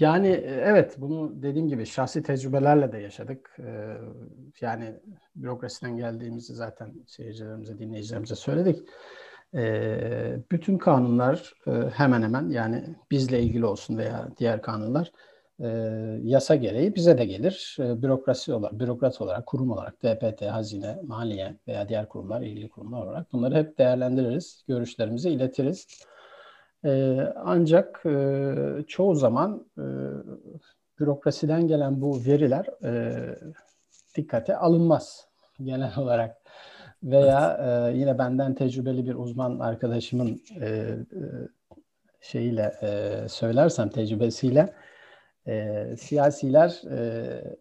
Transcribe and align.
Yani 0.00 0.28
e, 0.28 0.50
evet 0.64 0.96
bunu 0.98 1.42
dediğim 1.42 1.68
gibi 1.68 1.86
şahsi 1.86 2.22
tecrübelerle 2.22 2.92
de 2.92 2.98
yaşadık. 2.98 3.56
Ee, 3.58 3.96
yani 4.60 4.94
bürokrasiden 5.36 5.96
geldiğimizi 5.96 6.54
zaten 6.54 6.94
seyircilerimize, 7.06 7.78
dinleyicilerimize 7.78 8.34
söyledik. 8.34 8.88
Ee, 9.54 10.36
bütün 10.52 10.78
kanunlar 10.78 11.54
e, 11.66 11.70
hemen 11.70 12.22
hemen 12.22 12.50
yani 12.50 12.84
bizle 13.10 13.42
ilgili 13.42 13.66
olsun 13.66 13.98
veya 13.98 14.28
diğer 14.38 14.62
kanunlar 14.62 15.12
e, 15.60 15.66
yasa 16.22 16.54
gereği 16.54 16.94
bize 16.94 17.18
de 17.18 17.24
gelir. 17.24 17.76
bürokrasi 17.78 18.52
olarak, 18.52 18.80
bürokrat 18.80 19.20
olarak, 19.20 19.46
kurum 19.46 19.70
olarak, 19.70 20.02
DPT, 20.02 20.42
hazine, 20.42 20.98
maliye 21.06 21.56
veya 21.68 21.88
diğer 21.88 22.08
kurumlar, 22.08 22.42
ilgili 22.42 22.68
kurumlar 22.68 23.02
olarak 23.06 23.32
bunları 23.32 23.54
hep 23.54 23.78
değerlendiririz, 23.78 24.64
görüşlerimizi 24.68 25.30
iletiriz. 25.30 25.86
E, 26.84 27.20
ancak 27.36 28.06
e, 28.06 28.54
çoğu 28.88 29.14
zaman 29.14 29.66
e, 29.78 29.84
bürokrasiden 31.00 31.66
gelen 31.66 32.00
bu 32.00 32.24
veriler 32.26 32.66
e, 32.84 33.14
dikkate 34.16 34.56
alınmaz 34.56 35.28
genel 35.62 35.98
olarak. 35.98 36.36
Veya 37.02 37.60
e, 37.92 37.96
yine 37.96 38.18
benden 38.18 38.54
tecrübeli 38.54 39.06
bir 39.06 39.14
uzman 39.14 39.58
arkadaşımın 39.58 40.40
e, 40.60 40.66
e, 40.66 40.96
şeyiyle 42.20 42.72
e, 42.82 43.20
söylersem 43.28 43.88
tecrübesiyle 43.88 44.74
e, 45.46 45.86
siyasiler 45.98 46.82
e, 46.90 47.56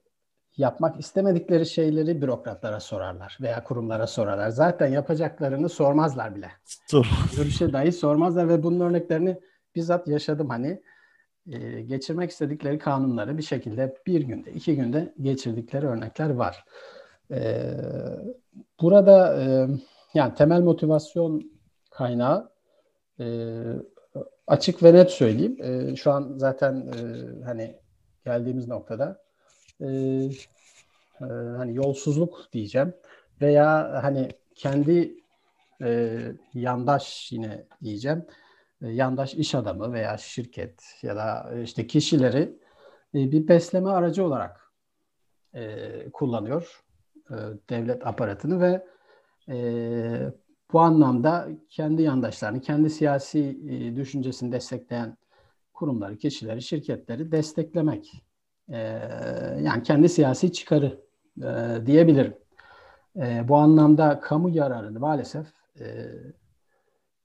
yapmak 0.58 1.00
istemedikleri 1.00 1.66
şeyleri 1.66 2.22
bürokratlara 2.22 2.80
sorarlar 2.80 3.38
veya 3.42 3.64
kurumlara 3.64 4.08
sorarlar. 4.08 4.50
Zaten 4.50 4.88
yapacaklarını 4.88 5.70
sormazlar 5.70 6.36
bile. 6.36 6.52
Görüşe 7.38 7.74
dahi 7.74 7.92
sormazlar 7.92 8.50
ve 8.50 8.64
bunun 8.64 8.80
örneklerini 8.80 9.40
bizzat 9.76 10.08
yaşadım 10.08 10.50
hani. 10.50 10.82
E, 11.52 11.82
geçirmek 11.82 12.32
istedikleri 12.32 12.78
kanunları 12.80 13.38
bir 13.38 13.44
şekilde 13.44 13.96
bir 14.08 14.22
günde, 14.22 14.52
iki 14.52 14.76
günde 14.76 15.14
geçirdikleri 15.22 15.88
örnekler 15.88 16.30
var. 16.30 16.66
E, 17.32 17.72
burada 18.82 19.44
e, 19.44 19.68
yani 20.14 20.34
temel 20.34 20.62
motivasyon 20.62 21.52
kaynağı 21.92 22.52
e, 23.20 23.26
açık 24.48 24.84
ve 24.84 24.94
net 24.94 25.12
söyleyeyim. 25.12 25.58
E, 25.64 25.96
şu 25.96 26.12
an 26.12 26.34
zaten 26.38 26.76
e, 26.76 27.44
hani 27.46 27.76
geldiğimiz 28.26 28.68
noktada 28.68 29.23
e, 29.84 29.88
e, 31.22 31.26
hani 31.58 31.76
yolsuzluk 31.76 32.50
diyeceğim 32.54 32.94
veya 33.42 34.00
hani 34.04 34.30
kendi 34.56 35.16
e, 35.82 36.20
yandaş 36.54 37.32
yine 37.32 37.66
diyeceğim. 37.84 38.26
E, 38.82 38.90
yandaş 38.90 39.34
iş 39.34 39.56
adamı 39.56 39.94
veya 39.94 40.18
şirket 40.18 40.84
ya 41.02 41.16
da 41.16 41.54
işte 41.64 41.88
kişileri 41.88 42.58
e, 43.16 43.32
bir 43.32 43.48
besleme 43.48 43.90
aracı 43.90 44.26
olarak 44.26 44.72
e, 45.54 45.90
kullanıyor 46.14 46.84
e, 47.32 47.36
devlet 47.70 48.08
aparatını 48.08 48.62
ve 48.62 48.86
e, 49.50 50.32
bu 50.74 50.80
anlamda 50.80 51.50
kendi 51.70 52.02
yandaşlarını, 52.02 52.62
kendi 52.62 52.90
siyasi 52.90 53.60
e, 53.70 53.96
düşüncesini 53.96 54.52
destekleyen 54.52 55.18
kurumları, 55.74 56.18
kişileri, 56.18 56.62
şirketleri 56.62 57.32
desteklemek 57.32 58.24
e, 58.70 58.78
yani 59.62 59.84
kendi 59.84 60.10
siyasi 60.10 60.54
çıkarı 60.54 61.02
e, 61.42 61.86
diyebilirim. 61.86 62.38
E, 63.16 63.48
bu 63.48 63.56
anlamda 63.56 64.20
kamu 64.20 64.50
yararını 64.50 65.00
maalesef 65.00 65.48
e, 65.80 65.86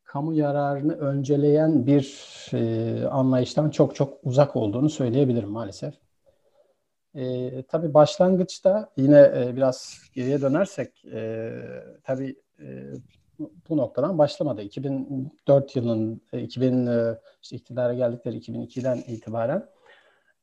kamu 0.04 0.34
yararını 0.34 0.92
önceleyen 0.92 1.86
bir 1.86 2.26
e, 2.52 3.06
anlayıştan 3.06 3.70
çok 3.70 3.94
çok 3.94 4.18
uzak 4.22 4.56
olduğunu 4.56 4.90
söyleyebilirim 4.90 5.48
maalesef. 5.48 5.94
E, 7.14 7.62
tabii 7.62 7.94
başlangıçta 7.94 8.90
yine 8.96 9.32
e, 9.36 9.56
biraz 9.56 9.98
geriye 10.14 10.40
dönersek 10.40 11.04
e, 11.04 11.52
tabii 12.04 12.36
e, 12.60 12.92
bu 13.38 13.76
noktadan 13.76 14.18
başlamadı. 14.18 14.62
2004 14.62 15.76
yılının 15.76 16.20
2000 16.32 16.86
e, 16.86 17.18
işte 17.42 17.56
iktidara 17.56 17.94
geldikleri 17.94 18.36
2002'den 18.38 18.96
itibaren 18.96 19.66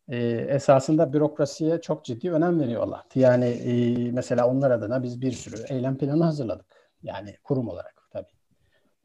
e, 0.09 0.17
esasında 0.49 1.13
bürokrasiye 1.13 1.81
çok 1.81 2.05
ciddi 2.05 2.31
önem 2.31 2.59
veriyorlar. 2.59 3.01
Yani 3.15 3.45
e, 3.45 4.11
mesela 4.11 4.47
onlar 4.47 4.71
adına 4.71 5.03
biz 5.03 5.21
bir 5.21 5.31
sürü 5.31 5.55
eylem 5.69 5.97
planı 5.97 6.23
hazırladık. 6.23 6.65
Yani 7.03 7.37
kurum 7.43 7.67
olarak 7.67 8.07
tabii. 8.11 8.31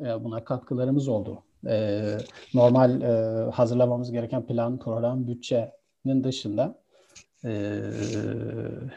E, 0.00 0.24
buna 0.24 0.44
katkılarımız 0.44 1.08
oldu. 1.08 1.42
E, 1.66 2.02
normal 2.54 3.00
e, 3.00 3.50
hazırlamamız 3.50 4.12
gereken 4.12 4.46
plan, 4.46 4.78
program, 4.78 5.26
bütçenin 5.26 6.24
dışında 6.24 6.80
e, 7.44 7.50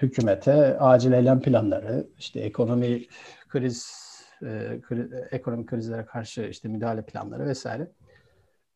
hükümete 0.02 0.80
acil 0.80 1.12
eylem 1.12 1.42
planları, 1.42 2.08
işte 2.20 2.40
ekonomi 2.40 3.06
kriz, 3.50 3.94
e, 4.42 4.82
kriz 4.82 5.12
ekonomik 5.32 5.70
krizlere 5.70 6.06
karşı 6.06 6.42
işte 6.42 6.68
müdahale 6.68 7.02
planları 7.02 7.46
vesaire 7.46 7.88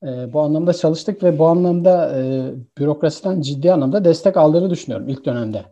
e, 0.04 0.34
bu 0.34 0.42
anlamda 0.42 0.74
çalıştık 0.74 1.24
ve 1.24 1.40
bu 1.40 1.46
anlamda 1.46 2.20
e, 2.20 2.52
bürokrasiden 2.78 3.42
ciddi 3.42 3.74
anlamda 3.74 4.06
destek 4.06 4.38
aldığını 4.38 4.70
düşünüyorum 4.70 5.10
ilk 5.10 5.26
dönemde. 5.26 5.66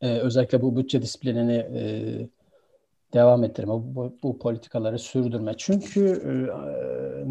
E, 0.00 0.18
özellikle 0.18 0.62
bu 0.62 0.76
bütçe 0.76 1.02
disiplinini 1.02 1.56
e, 1.56 1.82
devam 3.14 3.44
ettirme, 3.44 3.72
bu, 3.72 4.16
bu 4.22 4.38
politikaları 4.38 4.98
sürdürme. 4.98 5.54
Çünkü 5.56 6.06
e, 6.06 6.32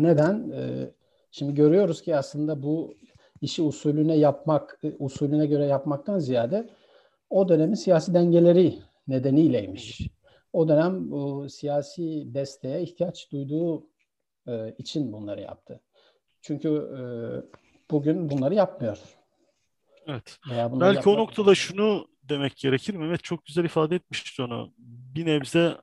neden? 0.03 0.51
E, 0.51 0.91
şimdi 1.31 1.53
görüyoruz 1.53 2.01
ki 2.01 2.15
aslında 2.15 2.63
bu 2.63 2.93
işi 3.41 3.61
usulüne 3.61 4.15
yapmak, 4.15 4.79
e, 4.83 4.95
usulüne 4.99 5.45
göre 5.45 5.65
yapmaktan 5.65 6.19
ziyade 6.19 6.69
o 7.29 7.49
dönemin 7.49 7.75
siyasi 7.75 8.13
dengeleri 8.13 8.79
nedeniyleymiş. 9.07 10.01
O 10.53 10.67
dönem 10.67 11.11
bu 11.11 11.49
siyasi 11.49 12.33
desteğe 12.33 12.81
ihtiyaç 12.81 13.31
duyduğu 13.31 13.83
e, 14.47 14.75
için 14.77 15.13
bunları 15.13 15.41
yaptı. 15.41 15.81
Çünkü 16.41 16.69
e, 16.69 17.01
bugün 17.91 18.29
bunları 18.29 18.55
yapmıyor. 18.55 18.97
Evet. 20.07 20.37
Belki 20.49 20.85
yapmak... 20.85 21.07
o 21.07 21.17
noktada 21.17 21.55
şunu 21.55 22.07
demek 22.23 22.57
gerekir. 22.57 22.93
Mehmet 22.93 23.23
çok 23.23 23.45
güzel 23.45 23.63
ifade 23.63 23.95
etmişti 23.95 24.41
onu. 24.41 24.73
Bir 25.15 25.25
nebze 25.25 25.77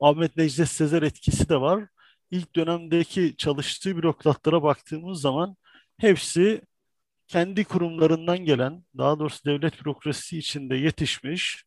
Ahmet 0.00 0.36
Necdet 0.36 0.68
Sezer 0.68 1.02
etkisi 1.02 1.48
de 1.48 1.60
var. 1.60 1.84
İlk 2.30 2.56
dönemdeki 2.56 3.36
çalıştığı 3.36 3.96
bürokratlara 3.96 4.62
baktığımız 4.62 5.20
zaman 5.20 5.56
hepsi 5.96 6.62
kendi 7.28 7.64
kurumlarından 7.64 8.38
gelen, 8.38 8.84
daha 8.98 9.18
doğrusu 9.18 9.44
devlet 9.44 9.80
bürokrasisi 9.80 10.38
içinde 10.38 10.76
yetişmiş, 10.76 11.64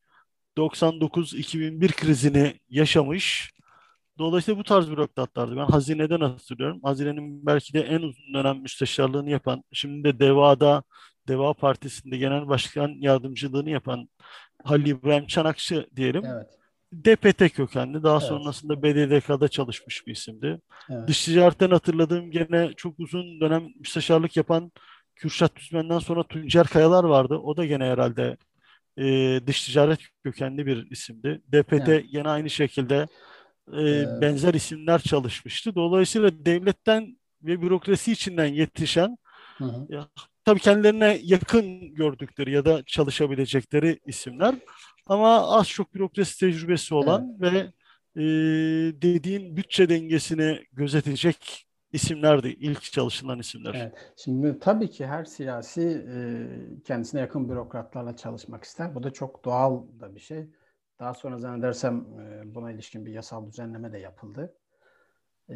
99-2001 0.57 1.91
krizini 1.91 2.59
yaşamış, 2.69 3.51
Dolayısıyla 4.17 4.59
bu 4.59 4.63
tarz 4.63 4.89
bürokratlardı. 4.91 5.57
Ben 5.57 5.65
hazineden 5.65 6.19
hatırlıyorum. 6.19 6.79
Hazinenin 6.83 7.45
belki 7.45 7.73
de 7.73 7.81
en 7.81 8.01
uzun 8.01 8.33
dönem 8.33 8.57
müsteşarlığını 8.57 9.29
yapan, 9.29 9.63
şimdi 9.71 10.03
de 10.03 10.19
DEVA'da, 10.19 10.83
DEVA 11.27 11.53
Partisi'nde 11.53 12.17
genel 12.17 12.47
başkan 12.47 12.89
yardımcılığını 12.99 13.69
yapan 13.69 14.09
Halil 14.63 14.85
İbrahim 14.85 15.27
Çanakçı 15.27 15.87
diyelim. 15.95 16.25
Evet. 16.25 16.47
DPT 16.93 17.55
kökenli. 17.55 18.03
Daha 18.03 18.17
evet. 18.17 18.27
sonrasında 18.27 18.83
BDDK'da 18.83 19.47
çalışmış 19.47 20.07
bir 20.07 20.11
isimdi. 20.11 20.61
Evet. 20.89 21.07
Dış 21.07 21.25
ticaretten 21.25 21.69
hatırladığım 21.69 22.31
gene 22.31 22.73
çok 22.77 22.99
uzun 22.99 23.41
dönem 23.41 23.67
müsteşarlık 23.79 24.37
yapan 24.37 24.71
Kürşat 25.15 25.55
Düzmen'den 25.55 25.99
sonra 25.99 26.23
Tuncer 26.23 26.67
Kayalar 26.67 27.03
vardı. 27.03 27.35
O 27.35 27.57
da 27.57 27.65
gene 27.65 27.83
herhalde 27.83 28.37
e, 28.97 29.39
dış 29.47 29.65
ticaret 29.65 29.99
kökenli 30.23 30.65
bir 30.65 30.91
isimdi. 30.91 31.41
DPT 31.51 31.89
evet. 31.89 32.05
yine 32.11 32.29
aynı 32.29 32.49
şekilde 32.49 33.07
e, 33.73 34.05
benzer 34.21 34.53
isimler 34.53 35.01
çalışmıştı. 35.01 35.75
Dolayısıyla 35.75 36.45
devletten 36.45 37.17
ve 37.43 37.61
bürokrasi 37.61 38.11
içinden 38.11 38.45
yetişen 38.45 39.17
hı 39.57 39.65
hı. 39.65 39.85
Ya, 39.89 40.07
tabii 40.45 40.59
kendilerine 40.59 41.19
yakın 41.23 41.95
gördükleri 41.95 42.51
ya 42.51 42.65
da 42.65 42.83
çalışabilecekleri 42.85 43.99
isimler 44.05 44.55
ama 45.07 45.57
az 45.57 45.67
çok 45.67 45.95
bürokrasi 45.95 46.39
tecrübesi 46.39 46.95
olan 46.95 47.37
evet. 47.41 47.53
ve 47.53 47.71
e, 48.21 48.23
dediğin 49.01 49.57
bütçe 49.57 49.89
dengesini 49.89 50.59
gözetecek 50.73 51.67
isimlerdi. 51.93 52.47
ilk 52.47 52.81
çalışılan 52.83 53.39
isimler. 53.39 53.73
Evet. 53.73 53.93
Şimdi 54.17 54.59
tabii 54.59 54.89
ki 54.89 55.05
her 55.05 55.25
siyasi 55.25 55.81
e, 55.81 56.17
kendisine 56.83 57.21
yakın 57.21 57.49
bürokratlarla 57.49 58.15
çalışmak 58.15 58.63
ister. 58.63 58.95
Bu 58.95 59.03
da 59.03 59.11
çok 59.11 59.45
doğal 59.45 59.83
da 59.99 60.15
bir 60.15 60.19
şey. 60.19 60.47
Daha 60.99 61.13
sonra 61.13 61.37
zannedersem 61.37 62.05
e, 62.19 62.55
buna 62.55 62.71
ilişkin 62.71 63.05
bir 63.05 63.11
yasal 63.11 63.47
düzenleme 63.47 63.91
de 63.91 63.97
yapıldı. 63.97 64.53
E, 65.49 65.55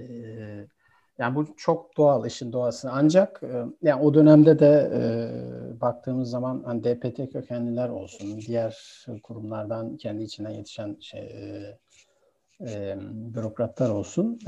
yani 1.17 1.35
bu 1.35 1.55
çok 1.57 1.97
doğal 1.97 2.25
işin 2.25 2.53
doğası. 2.53 2.89
Ancak 2.91 3.43
e, 3.43 3.65
yani 3.81 4.01
o 4.03 4.13
dönemde 4.13 4.59
de 4.59 4.91
baktığımız 5.81 6.29
zaman 6.29 6.63
hani 6.65 6.83
DPT 6.83 7.31
kökenliler 7.31 7.89
olsun, 7.89 8.37
diğer 8.47 9.05
kurumlardan 9.23 9.97
kendi 9.97 10.23
içinden 10.23 10.49
yetişen 10.49 10.97
şey, 10.99 11.29
bürokratlar 13.35 13.89
olsun. 13.89 14.39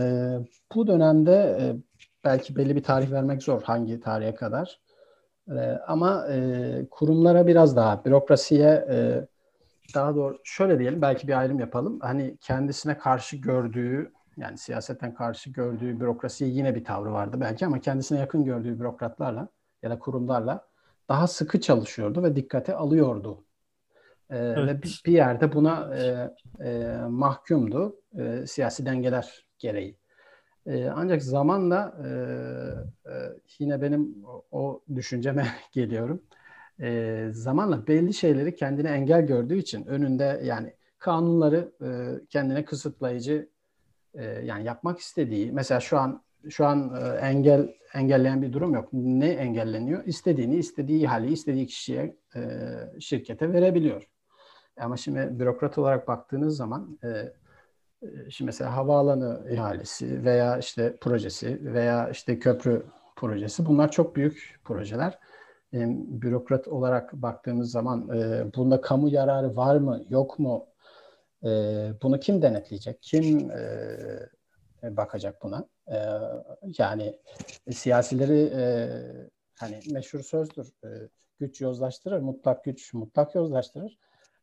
bu 0.75 0.87
dönemde 0.87 1.57
belki 2.23 2.55
belli 2.55 2.75
bir 2.75 2.83
tarih 2.83 3.11
vermek 3.11 3.43
zor 3.43 3.61
hangi 3.61 3.99
tarihe 3.99 4.35
kadar. 4.35 4.79
Ama 5.87 6.27
kurumlara 6.91 7.47
biraz 7.47 7.75
daha, 7.75 8.05
bürokrasiye 8.05 8.85
e, 8.89 9.27
daha 9.95 10.15
doğru 10.15 10.37
şöyle 10.43 10.79
diyelim 10.79 11.01
belki 11.01 11.27
bir 11.27 11.39
ayrım 11.39 11.59
yapalım. 11.59 11.99
Hani 11.99 12.37
kendisine 12.41 12.97
karşı 12.97 13.37
gördüğü 13.37 14.11
yani 14.37 14.57
siyasetten 14.57 15.13
karşı 15.13 15.49
gördüğü 15.49 15.99
bürokrasiye 15.99 16.49
yine 16.49 16.75
bir 16.75 16.83
tavrı 16.83 17.11
vardı 17.13 17.37
belki 17.41 17.65
ama 17.65 17.79
kendisine 17.79 18.19
yakın 18.19 18.45
gördüğü 18.45 18.79
bürokratlarla 18.79 19.47
ya 19.83 19.89
da 19.89 19.99
kurumlarla 19.99 20.67
daha 21.09 21.27
sıkı 21.27 21.61
çalışıyordu 21.61 22.23
ve 22.23 22.35
dikkate 22.35 22.75
alıyordu. 22.75 23.45
Ee, 24.29 24.37
evet. 24.37 24.67
Ve 24.67 24.81
bir, 24.81 25.01
bir 25.05 25.11
yerde 25.11 25.53
buna 25.53 25.95
e, 25.95 26.31
e, 26.67 26.97
mahkumdu 27.09 28.01
e, 28.19 28.47
siyasi 28.47 28.85
dengeler 28.85 29.45
gereği. 29.59 29.97
E, 30.65 30.89
ancak 30.89 31.23
zamanla 31.23 31.93
e, 32.03 32.09
e, 33.11 33.13
yine 33.59 33.81
benim 33.81 34.25
o, 34.25 34.45
o 34.51 34.81
düşünceme 34.95 35.47
geliyorum. 35.71 36.21
E, 36.81 37.27
zamanla 37.31 37.87
belli 37.87 38.13
şeyleri 38.13 38.55
kendine 38.55 38.89
engel 38.89 39.21
gördüğü 39.21 39.57
için 39.57 39.85
önünde 39.85 40.41
yani 40.43 40.73
kanunları 40.99 41.71
e, 41.81 41.89
kendine 42.29 42.65
kısıtlayıcı 42.65 43.49
e, 44.13 44.23
yani 44.23 44.63
yapmak 44.63 44.99
istediği 44.99 45.51
mesela 45.51 45.79
şu 45.79 45.99
an 45.99 46.23
şu 46.49 46.65
an 46.65 46.95
e, 46.95 47.17
engel 47.17 47.73
engelleyen 47.93 48.41
bir 48.41 48.53
durum 48.53 48.73
yok. 48.73 48.89
Ne 48.93 49.29
engelleniyor? 49.29 50.05
İstediğini 50.05 50.55
istediği 50.55 51.07
hali 51.07 51.31
istediği 51.31 51.67
kişiye 51.67 52.17
e, 52.35 52.41
şirkete 52.99 53.53
verebiliyor. 53.53 54.07
Ama 54.77 54.97
şimdi 54.97 55.39
bürokrat 55.39 55.77
olarak 55.77 56.07
baktığınız 56.07 56.57
zaman 56.57 56.99
e, 57.03 57.07
e 57.07 58.29
şimdi 58.29 58.45
mesela 58.45 58.75
havaalanı 58.75 59.51
ihalesi 59.51 60.25
veya 60.25 60.57
işte 60.57 60.97
projesi 61.01 61.73
veya 61.73 62.09
işte 62.09 62.39
köprü 62.39 62.85
projesi 63.15 63.65
bunlar 63.65 63.91
çok 63.91 64.15
büyük 64.15 64.59
projeler. 64.63 65.19
E, 65.73 65.79
bürokrat 66.21 66.67
olarak 66.67 67.13
baktığımız 67.13 67.71
zaman 67.71 68.09
e, 68.09 68.53
bunda 68.55 68.81
kamu 68.81 69.09
yararı 69.09 69.55
var 69.55 69.75
mı 69.75 70.03
yok 70.09 70.39
mu? 70.39 70.65
E, 71.43 71.49
bunu 72.03 72.19
kim 72.19 72.41
denetleyecek? 72.41 73.01
Kim 73.01 73.51
e, 73.51 74.17
bakacak 74.83 75.43
buna? 75.43 75.67
E, 75.87 75.97
yani 76.77 77.15
siyasileri 77.71 78.51
e, 78.55 78.63
hani 79.59 79.79
meşhur 79.91 80.19
sözdür. 80.19 80.67
E, 80.83 80.89
güç 81.39 81.61
yozlaştırır, 81.61 82.19
mutlak 82.19 82.63
güç 82.63 82.93
mutlak 82.93 83.35
yozlaştırır. 83.35 83.97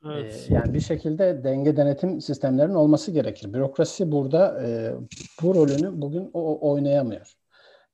Evet. 0.04 0.46
E, 0.50 0.54
yani 0.54 0.74
bir 0.74 0.80
şekilde 0.80 1.44
denge 1.44 1.76
denetim 1.76 2.20
sistemlerinin 2.20 2.74
olması 2.74 3.12
gerekir. 3.12 3.52
Bürokrasi 3.52 4.12
burada 4.12 4.62
e, 4.62 4.94
bu 5.42 5.54
rolünü 5.54 6.02
bugün 6.02 6.30
o 6.32 6.70
oynayamıyor. 6.70 7.32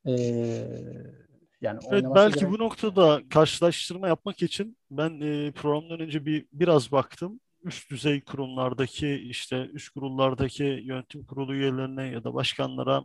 E, 0.07 0.13
yani 1.64 1.78
evet, 1.90 2.05
belki 2.14 2.40
gerek... 2.40 2.52
bu 2.52 2.58
noktada 2.58 3.22
karşılaştırma 3.31 4.08
yapmak 4.08 4.43
için 4.43 4.78
ben 4.90 5.20
e, 5.20 5.52
programdan 5.52 6.00
önce 6.00 6.26
bir 6.26 6.46
biraz 6.52 6.93
baktım. 6.93 7.40
Üst 7.62 7.90
düzey 7.90 8.20
kurumlardaki 8.20 9.14
işte 9.14 9.70
üst 9.72 9.88
kurullardaki 9.88 10.64
yönetim 10.64 11.26
kurulu 11.26 11.55
üyelerine 11.55 12.06
ya 12.06 12.25
da 12.25 12.34
başkanlara 12.34 13.05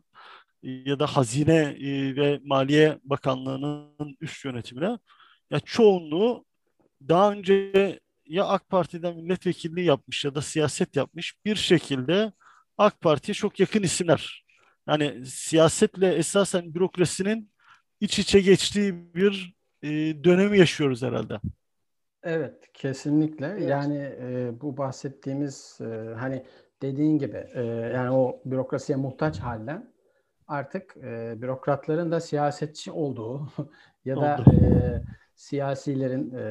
ya 0.64 1.00
da 1.00 1.08
Hazine 1.08 1.76
e, 1.80 2.16
ve 2.16 2.40
Maliye 2.44 3.00
Bakanlığı'nın 3.04 4.18
üst 4.22 4.46
yönetimine 4.46 4.98
ya 5.52 5.60
çoğunluğu 5.60 6.46
daha 7.08 7.32
önce 7.32 8.00
ya 8.26 8.46
AK 8.46 8.70
Parti'den 8.70 9.16
milletvekilliği 9.16 9.86
yapmış 9.86 10.26
ya 10.26 10.36
da 10.36 10.42
siyaset 10.42 10.96
yapmış 10.96 11.36
bir 11.46 11.56
şekilde 11.56 12.32
AK 12.78 13.02
Parti'ye 13.02 13.34
çok 13.34 13.60
yakın 13.60 13.84
isimler. 13.84 14.46
Yani 14.88 15.26
siyasetle 15.26 16.14
esasen 16.14 16.74
bürokrasinin 16.74 17.52
iç 18.00 18.20
içe 18.20 18.40
geçtiği 18.42 19.16
bir 19.16 19.56
e, 19.84 19.90
dönemi 20.24 20.58
yaşıyoruz 20.58 21.04
herhalde. 21.04 21.40
Evet, 22.24 22.70
kesinlikle. 22.74 23.48
Evet. 23.48 23.70
Yani 23.70 23.98
e, 23.98 24.52
bu 24.62 24.78
bahsettiğimiz 24.78 25.78
e, 25.82 26.14
hani 26.18 26.44
dediğin 26.82 27.18
gibi 27.18 27.48
e, 27.54 27.64
yani 27.66 28.12
o 28.12 28.42
bürokrasiye 28.46 28.96
muhtaç 28.96 29.40
halden 29.40 29.94
artık 30.48 30.98
e, 30.98 31.42
bürokratların 31.42 32.12
da 32.12 32.20
siyasetçi 32.20 32.92
olduğu 32.92 33.48
ya 34.06 34.16
da 34.16 34.44
e, 34.54 35.02
siyasilerin 35.36 36.34
e, 36.34 36.42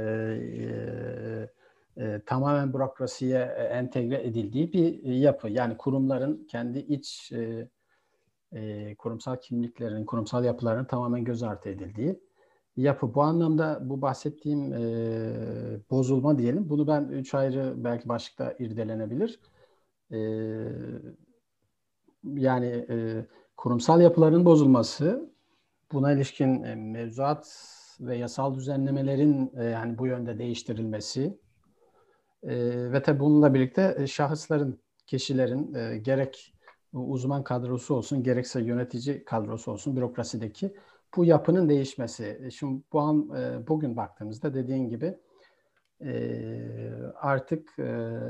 e, 1.99 2.05
e, 2.05 2.21
tamamen 2.27 2.75
bürokrasiye 2.75 3.39
entegre 3.73 4.27
edildiği 4.27 4.73
bir 4.73 5.03
yapı. 5.03 5.49
Yani 5.49 5.77
kurumların 5.77 6.47
kendi 6.51 6.79
iç 6.79 7.33
e, 7.33 7.69
e, 8.53 8.95
kurumsal 8.95 9.37
kimliklerin, 9.37 10.05
kurumsal 10.05 10.45
yapıların 10.45 10.85
tamamen 10.85 11.25
göz 11.25 11.43
ardı 11.43 11.69
edildiği 11.69 12.21
yapı. 12.77 13.15
Bu 13.15 13.23
anlamda 13.23 13.79
bu 13.83 14.03
bahsettiğim 14.03 14.73
e, 14.73 14.81
bozulma 15.91 16.39
diyelim. 16.39 16.69
Bunu 16.71 16.87
ben 16.87 17.05
üç 17.05 17.35
ayrı 17.35 17.75
belki 17.77 18.09
başlıkta 18.09 18.55
irdelenebilir. 18.59 19.41
E, 20.13 20.19
yani 22.25 22.87
e, 22.91 23.27
kurumsal 23.57 24.01
yapıların 24.01 24.45
bozulması, 24.45 25.33
buna 25.93 26.13
ilişkin 26.13 26.63
e, 26.63 26.75
mevzuat 26.75 27.75
ve 28.01 28.17
yasal 28.17 28.55
düzenlemelerin 28.55 29.53
e, 29.57 29.65
yani 29.65 29.99
bu 29.99 30.07
yönde 30.07 30.39
değiştirilmesi 30.39 31.39
e, 32.43 32.57
ve 32.93 33.03
tabi 33.03 33.21
bununla 33.21 33.55
birlikte 33.55 33.97
e, 33.99 34.07
şahısların, 34.07 34.79
kişilerin 35.07 35.75
e, 35.75 35.99
gerek 35.99 36.55
uzman 36.93 37.45
kadrosu 37.45 37.95
olsun, 37.95 38.23
gerekse 38.23 38.63
yönetici 38.63 39.25
kadrosu 39.25 39.73
olsun 39.73 39.97
bürokrasideki 39.97 40.75
bu 41.17 41.25
yapının 41.25 41.69
değişmesi. 41.69 42.41
E, 42.43 42.51
şimdi 42.51 42.83
bu 42.93 43.01
an 43.01 43.31
e, 43.37 43.69
bugün 43.69 43.97
baktığımızda 43.97 44.55
dediğin 44.55 44.89
gibi 44.89 45.19
e, 46.01 46.13
artık 47.15 47.79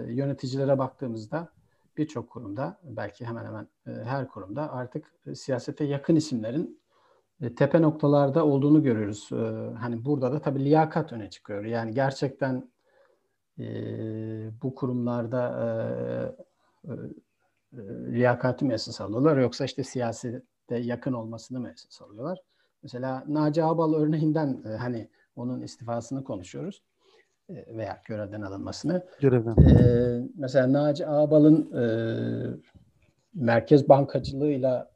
yöneticilere 0.08 0.78
baktığımızda 0.78 1.48
birçok 1.96 2.30
kurumda 2.30 2.78
belki 2.82 3.26
hemen 3.26 3.44
hemen 3.44 3.68
her 4.04 4.28
kurumda 4.28 4.72
artık 4.72 5.12
siyasete 5.34 5.84
yakın 5.84 6.16
isimlerin 6.16 6.80
tepe 7.56 7.82
noktalarda 7.82 8.46
olduğunu 8.46 8.82
görüyoruz. 8.82 9.30
Hani 9.78 10.04
burada 10.04 10.32
da 10.32 10.40
tabii 10.40 10.64
liyakat 10.64 11.12
öne 11.12 11.30
çıkıyor. 11.30 11.64
Yani 11.64 11.94
gerçekten 11.94 12.70
bu 14.62 14.74
kurumlarda 14.74 16.36
liyakati 18.12 18.64
mi 18.64 18.74
esas 18.74 19.00
alıyorlar 19.00 19.36
yoksa 19.36 19.64
işte 19.64 19.84
siyasete 19.84 20.76
yakın 20.76 21.12
olmasını 21.12 21.60
mı 21.60 21.70
esas 21.70 22.02
alıyorlar? 22.02 22.38
Mesela 22.82 23.24
Naci 23.28 23.64
Ağbal 23.64 23.94
örneğinden 23.94 24.62
e, 24.64 24.68
hani 24.68 25.08
onun 25.36 25.62
istifasını 25.62 26.24
konuşuyoruz 26.24 26.82
e, 27.50 27.76
veya 27.76 28.02
görevden 28.04 28.42
alınmasını. 28.42 29.06
Görevden. 29.20 29.56
E, 29.62 30.28
mesela 30.36 30.72
Naci 30.72 31.06
Ağbal'ın 31.06 31.72
e, 31.72 31.84
merkez 33.34 33.88
bankacılığıyla 33.88 34.90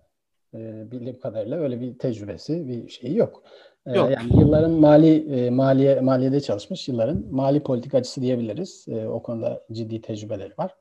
e, 0.54 0.90
bildiğim 0.90 1.20
kadarıyla 1.20 1.58
öyle 1.58 1.80
bir 1.80 1.98
tecrübesi, 1.98 2.68
bir 2.68 2.88
şeyi 2.88 3.16
yok. 3.16 3.42
E, 3.86 3.92
yok. 3.96 4.10
Yani 4.10 4.40
yılların 4.40 4.70
mali 4.70 5.34
e, 5.36 5.50
maliye 5.50 6.00
maliyede 6.00 6.40
çalışmış 6.40 6.88
yılların 6.88 7.24
mali 7.30 7.62
politikacısı 7.62 8.20
diyebiliriz. 8.20 8.86
E, 8.88 9.08
o 9.08 9.22
konuda 9.22 9.62
ciddi 9.72 10.00
tecrübeleri 10.00 10.52
var. 10.58 10.74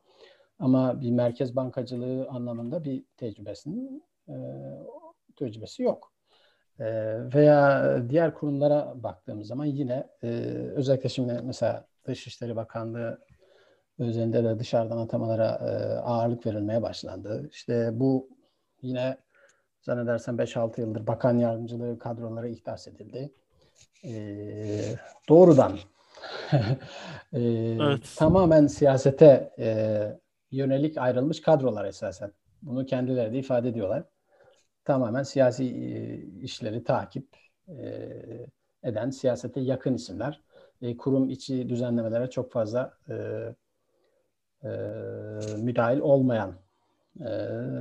Ama 0.61 1.01
bir 1.01 1.11
merkez 1.11 1.55
bankacılığı 1.55 2.27
anlamında 2.29 2.83
bir 2.83 3.03
tecrübesinin 3.17 4.03
e, 4.29 4.35
tecrübesi 5.35 5.83
yok. 5.83 6.11
Ee, 6.79 7.17
veya 7.35 7.95
diğer 8.09 8.33
kurumlara 8.33 8.93
baktığımız 8.95 9.47
zaman 9.47 9.65
yine 9.65 10.07
e, 10.23 10.27
özellikle 10.75 11.09
şimdi 11.09 11.41
mesela 11.43 11.87
Dışişleri 12.07 12.55
Bakanlığı 12.55 13.21
özelinde 13.99 14.43
de 14.43 14.59
dışarıdan 14.59 14.97
atamalara 14.97 15.47
e, 15.47 15.99
ağırlık 15.99 16.45
verilmeye 16.45 16.81
başlandı. 16.81 17.49
İşte 17.51 17.89
bu 17.93 18.29
yine 18.81 19.17
zannedersem 19.81 20.37
5-6 20.37 20.81
yıldır 20.81 21.07
bakan 21.07 21.37
yardımcılığı 21.37 21.99
kadroları 21.99 22.49
ihdas 22.49 22.87
edildi. 22.87 23.31
E, 24.03 24.13
doğrudan 25.29 25.77
e, 27.33 27.41
evet. 27.81 28.13
tamamen 28.17 28.67
siyasete 28.67 29.53
e, 29.59 30.20
yönelik 30.51 30.97
ayrılmış 30.97 31.41
kadrolar 31.41 31.85
esasen. 31.85 32.31
Bunu 32.61 32.85
kendileri 32.85 33.33
de 33.33 33.39
ifade 33.39 33.69
ediyorlar 33.69 34.03
tamamen 34.85 35.23
siyasi 35.23 35.63
e, 35.63 36.17
işleri 36.41 36.83
takip 36.83 37.27
e, 37.67 37.83
eden, 38.83 39.09
siyasete 39.09 39.61
yakın 39.61 39.93
isimler. 39.93 40.41
E, 40.81 40.97
kurum 40.97 41.29
içi 41.29 41.69
düzenlemelere 41.69 42.29
çok 42.29 42.51
fazla 42.51 42.97
müdahil 45.57 45.99
olmayan 45.99 46.55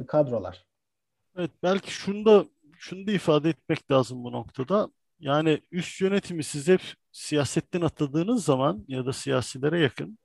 kadrolar. 0.06 0.66
Evet 1.36 1.50
belki 1.62 1.90
şunu 1.90 2.24
da 2.24 2.44
şunu 2.78 3.06
da 3.06 3.12
ifade 3.12 3.48
etmek 3.48 3.90
lazım 3.90 4.24
bu 4.24 4.32
noktada. 4.32 4.88
Yani 5.20 5.60
üst 5.72 6.00
yönetimi 6.00 6.44
siz 6.44 6.68
hep 6.68 6.80
siyasetten 7.12 7.80
atladığınız 7.80 8.44
zaman 8.44 8.84
ya 8.88 9.06
da 9.06 9.12
siyasilere 9.12 9.80
yakın 9.80 10.18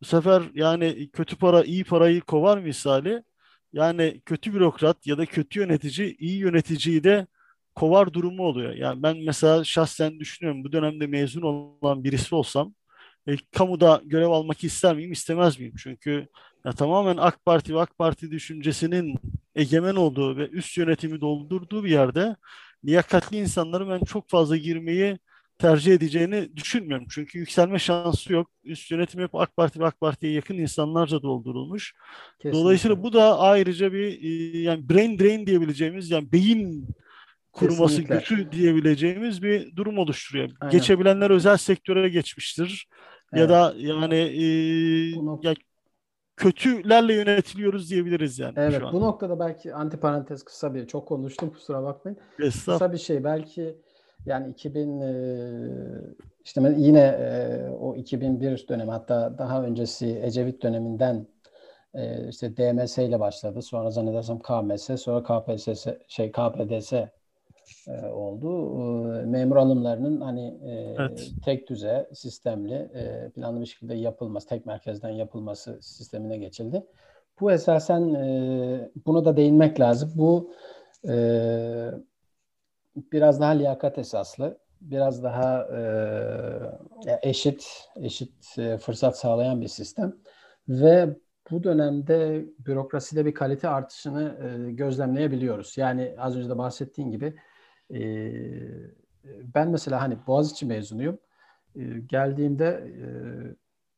bu 0.00 0.04
sefer 0.04 0.42
yani 0.54 1.10
kötü 1.10 1.36
para 1.36 1.64
iyi 1.64 1.84
parayı 1.84 2.20
kovar 2.20 2.58
misali 2.58 3.22
yani 3.72 4.20
kötü 4.26 4.54
bürokrat 4.54 5.06
ya 5.06 5.18
da 5.18 5.26
kötü 5.26 5.60
yönetici 5.60 6.16
iyi 6.16 6.38
yöneticiyi 6.38 7.04
de 7.04 7.26
kovar 7.74 8.12
durumu 8.12 8.42
oluyor. 8.42 8.74
Yani 8.74 9.02
ben 9.02 9.16
mesela 9.26 9.64
şahsen 9.64 10.20
düşünüyorum 10.20 10.64
bu 10.64 10.72
dönemde 10.72 11.06
mezun 11.06 11.42
olan 11.42 12.04
birisi 12.04 12.34
olsam 12.34 12.74
e, 13.28 13.36
kamuda 13.52 14.02
görev 14.04 14.28
almak 14.28 14.64
ister 14.64 14.96
miyim, 14.96 15.12
istemez 15.12 15.58
miyim? 15.58 15.74
Çünkü 15.78 16.26
ya, 16.64 16.72
tamamen 16.72 17.16
AK 17.16 17.44
Parti 17.44 17.74
ve 17.74 17.80
AK 17.80 17.98
Parti 17.98 18.30
düşüncesinin 18.30 19.18
egemen 19.54 19.94
olduğu 19.94 20.36
ve 20.36 20.48
üst 20.48 20.78
yönetimi 20.78 21.20
doldurduğu 21.20 21.84
bir 21.84 21.90
yerde 21.90 22.36
liyakatli 22.84 23.36
insanları 23.36 23.88
ben 23.88 24.00
çok 24.04 24.30
fazla 24.30 24.56
girmeyi 24.56 25.18
tercih 25.58 25.94
edeceğini 25.94 26.56
düşünmüyorum. 26.56 27.06
Çünkü 27.10 27.38
yükselme 27.38 27.78
şansı 27.78 28.32
yok. 28.32 28.50
Üst 28.64 28.90
yönetim 28.90 29.20
hep 29.20 29.34
AK 29.34 29.56
Parti 29.56 29.80
ve 29.80 29.86
AK 29.86 30.00
Parti'ye 30.00 30.32
yakın 30.32 30.58
insanlarca 30.58 31.22
doldurulmuş. 31.22 31.94
Kesinlikle. 32.38 32.60
Dolayısıyla 32.60 33.02
bu 33.02 33.12
da 33.12 33.38
ayrıca 33.38 33.92
bir 33.92 34.22
e, 34.22 34.58
yani 34.58 34.88
brain 34.88 35.18
drain 35.18 35.46
diyebileceğimiz 35.46 36.10
yani 36.10 36.32
beyin 36.32 36.88
kuruması 37.52 37.96
Kesinlikle. 37.96 38.18
gücü 38.18 38.52
diyebileceğimiz 38.52 39.42
bir 39.42 39.76
durum 39.76 39.98
oluşturuyor. 39.98 40.50
Aynen. 40.60 40.72
Geçebilenler 40.72 41.30
özel 41.30 41.56
sektöre 41.56 42.08
geçmiştir. 42.08 42.88
Evet. 43.32 43.40
Ya 43.40 43.48
da 43.48 43.74
yani 43.76 44.14
e, 44.14 44.44
ya 45.42 45.54
kötülerle 46.36 47.14
yönetiliyoruz 47.14 47.90
diyebiliriz 47.90 48.38
yani. 48.38 48.54
Evet 48.56 48.82
bu 48.92 49.00
noktada 49.00 49.40
belki 49.40 49.74
antiparantez 49.74 50.42
kısa 50.42 50.74
bir 50.74 50.86
çok 50.86 51.08
konuştum 51.08 51.50
kusura 51.50 51.82
bakmayın. 51.82 52.18
Kısa 52.36 52.92
bir 52.92 52.98
şey 52.98 53.24
belki 53.24 53.76
yani 54.26 54.50
2000 54.50 55.00
işte 56.44 56.74
yine 56.76 57.16
o 57.80 57.94
2001 57.94 58.66
dönemi 58.68 58.90
hatta 58.90 59.38
daha 59.38 59.62
öncesi 59.62 60.20
Ecevit 60.22 60.62
döneminden 60.62 61.26
işte 62.28 62.56
DMS 62.56 62.98
ile 62.98 63.20
başladı. 63.20 63.62
Sonra 63.62 63.90
zannedersem 63.90 64.38
KMS, 64.38 65.00
sonra 65.00 65.22
KPSS 65.22 65.86
şey 66.08 66.32
KPDS 66.32 66.92
oldu. 68.12 68.68
Memur 69.26 69.56
alımlarının 69.56 70.20
hani 70.20 70.58
evet. 70.98 71.30
tek 71.44 71.68
düze, 71.68 72.08
sistemli, 72.12 72.90
planlı 73.34 73.60
bir 73.60 73.66
şekilde 73.66 73.94
yapılması, 73.94 74.48
tek 74.48 74.66
merkezden 74.66 75.10
yapılması 75.10 75.78
sistemine 75.82 76.36
geçildi. 76.36 76.86
Bu 77.40 77.52
esasen 77.52 78.14
buna 79.06 79.24
da 79.24 79.36
değinmek 79.36 79.80
lazım. 79.80 80.12
Bu 80.14 80.50
biraz 82.96 83.40
daha 83.40 83.50
liyakat 83.50 83.98
esaslı, 83.98 84.58
biraz 84.80 85.22
daha 85.24 85.68
e, 87.06 87.18
eşit 87.22 87.88
eşit 87.96 88.58
e, 88.58 88.78
fırsat 88.78 89.18
sağlayan 89.18 89.60
bir 89.60 89.68
sistem 89.68 90.16
ve 90.68 91.16
bu 91.50 91.64
dönemde 91.64 92.44
bürokraside 92.58 93.24
bir 93.26 93.34
kalite 93.34 93.68
artışını 93.68 94.38
e, 94.42 94.72
gözlemleyebiliyoruz. 94.72 95.78
Yani 95.78 96.14
az 96.18 96.36
önce 96.36 96.48
de 96.48 96.58
bahsettiğim 96.58 97.10
gibi 97.10 97.36
e, 97.94 98.00
ben 99.54 99.68
mesela 99.68 100.00
hani 100.00 100.18
Boğaziçi 100.26 100.66
mezunuyum. 100.66 101.18
E, 101.76 101.80
geldiğimde 102.06 102.66
e, 102.66 103.06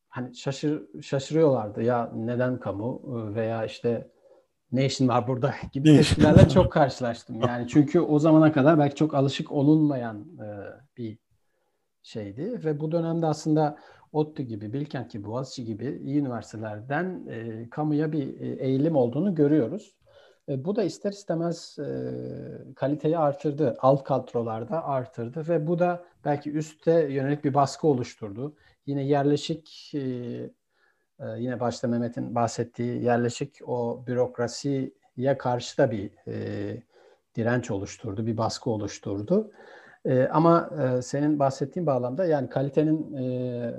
hani 0.09 0.35
şaşır 0.35 1.03
şaşırıyorlardı 1.03 1.83
ya 1.83 2.13
neden 2.15 2.61
kamu 2.61 3.03
veya 3.35 3.65
işte 3.65 4.11
ne 4.73 4.87
işin 4.87 5.09
var 5.09 5.29
burada 5.29 5.55
gibi 5.73 5.97
tepkilerle 5.97 6.49
çok 6.55 6.73
karşılaştım. 6.73 7.41
Yani 7.41 7.69
çünkü 7.69 8.01
o 8.01 8.19
zamana 8.19 8.53
kadar 8.53 8.79
belki 8.79 8.97
çok 8.97 9.15
alışık 9.15 9.53
olunmayan 9.53 10.27
e, 10.39 10.47
bir 10.97 11.19
şeydi 12.03 12.65
ve 12.65 12.81
bu 12.81 12.93
dönemde 12.93 13.27
aslında 13.27 13.79
ODTÜ 14.13 14.43
gibi, 14.43 14.73
Bilkent 14.73 15.11
gibi, 15.11 15.25
Boğaziçi 15.25 15.65
gibi 15.65 16.01
iyi 16.05 16.21
üniversitelerden 16.21 17.27
e, 17.31 17.71
kamuya 17.71 18.13
bir 18.13 18.41
e, 18.41 18.65
eğilim 18.65 18.97
olduğunu 18.97 19.35
görüyoruz. 19.35 19.97
E, 20.49 20.65
bu 20.65 20.77
da 20.77 20.83
ister 20.83 21.13
istemez 21.13 21.79
e, 21.79 22.75
kaliteyi 22.77 23.19
artırdı, 23.19 23.77
alt 23.79 24.05
kadrolarda 24.05 24.85
artırdı 24.85 25.49
ve 25.49 25.67
bu 25.67 25.79
da 25.79 26.05
belki 26.25 26.53
üstte 26.53 26.93
yönelik 26.93 27.45
bir 27.45 27.55
baskı 27.55 27.87
oluşturdu. 27.87 28.57
Yine 28.87 29.03
yerleşik 29.03 29.93
e, 29.95 30.01
ee, 31.21 31.25
yine 31.39 31.61
başta 31.61 31.89
Mehmet'in 31.89 32.35
bahsettiği 32.35 33.03
yerleşik 33.03 33.69
o 33.69 34.05
bürokrasiye 34.07 35.39
karşı 35.39 35.79
da 35.79 35.91
bir 35.91 36.11
e, 36.27 36.83
direnç 37.37 37.71
oluşturdu, 37.71 38.27
bir 38.27 38.37
baskı 38.37 38.71
oluşturdu. 38.71 39.51
E, 40.05 40.27
ama 40.27 40.71
e, 40.83 41.03
senin 41.03 41.39
bahsettiğin 41.39 41.87
bağlamda 41.87 42.25
yani 42.25 42.49
kalitenin 42.49 43.17
e, 43.17 43.75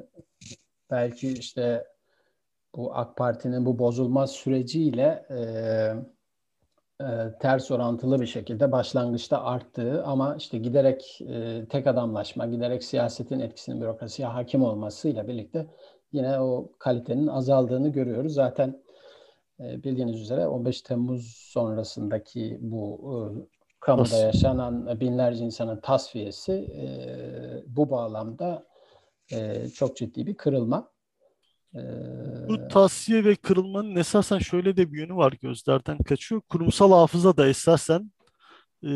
belki 0.92 1.34
işte 1.34 1.86
bu 2.76 2.96
AK 2.96 3.18
Parti'nin 3.18 3.66
bu 3.66 3.80
bozulmaz 3.80 4.32
süreciyle 4.32 5.26
e, 5.30 5.40
e, 7.02 7.08
ters 7.40 7.72
orantılı 7.72 8.22
bir 8.22 8.26
şekilde 8.26 8.72
başlangıçta 8.72 9.44
arttığı 9.44 10.04
ama 10.04 10.36
işte 10.36 10.58
giderek 10.58 11.22
e, 11.30 11.66
tek 11.70 11.88
adamlaşma, 11.88 12.46
giderek 12.46 12.84
siyasetin 12.84 13.40
etkisinin 13.40 13.82
bürokrasiye 13.82 14.28
hakim 14.28 14.64
olmasıyla 14.64 15.28
birlikte 15.28 15.68
yine 16.12 16.40
o 16.40 16.72
kalitenin 16.80 17.28
azaldığını 17.28 17.90
görüyoruz. 17.90 18.34
Zaten 18.34 18.84
e, 19.60 19.84
bildiğiniz 19.84 20.22
üzere 20.22 20.48
15 20.48 20.82
Temmuz 20.82 21.36
sonrasındaki 21.38 22.58
bu 22.62 23.00
e, 23.14 23.16
kamuda 23.80 24.16
yaşanan 24.16 25.00
binlerce 25.00 25.46
insanın 25.46 25.80
tasfiyesi 25.80 26.54
e, 26.54 26.88
bu 27.68 27.90
bağlamda 27.90 28.66
e, 29.32 29.68
çok 29.70 29.98
ciddi 29.98 30.28
bir 30.28 30.38
kırılma. 30.38 30.92
E, 31.76 31.80
bu 32.50 32.68
tasfiye 32.68 33.26
ve 33.26 33.36
kırılmanın 33.36 33.96
esasen 33.96 34.40
şöyle 34.40 34.78
de 34.78 34.94
bir 34.94 35.00
yönü 35.00 35.16
var 35.16 35.34
gözlerden 35.42 35.98
kaçıyor. 35.98 36.42
Kurumsal 36.42 36.92
hafıza 36.92 37.38
da 37.38 37.48
esasen 37.48 38.12
e, 38.84 38.90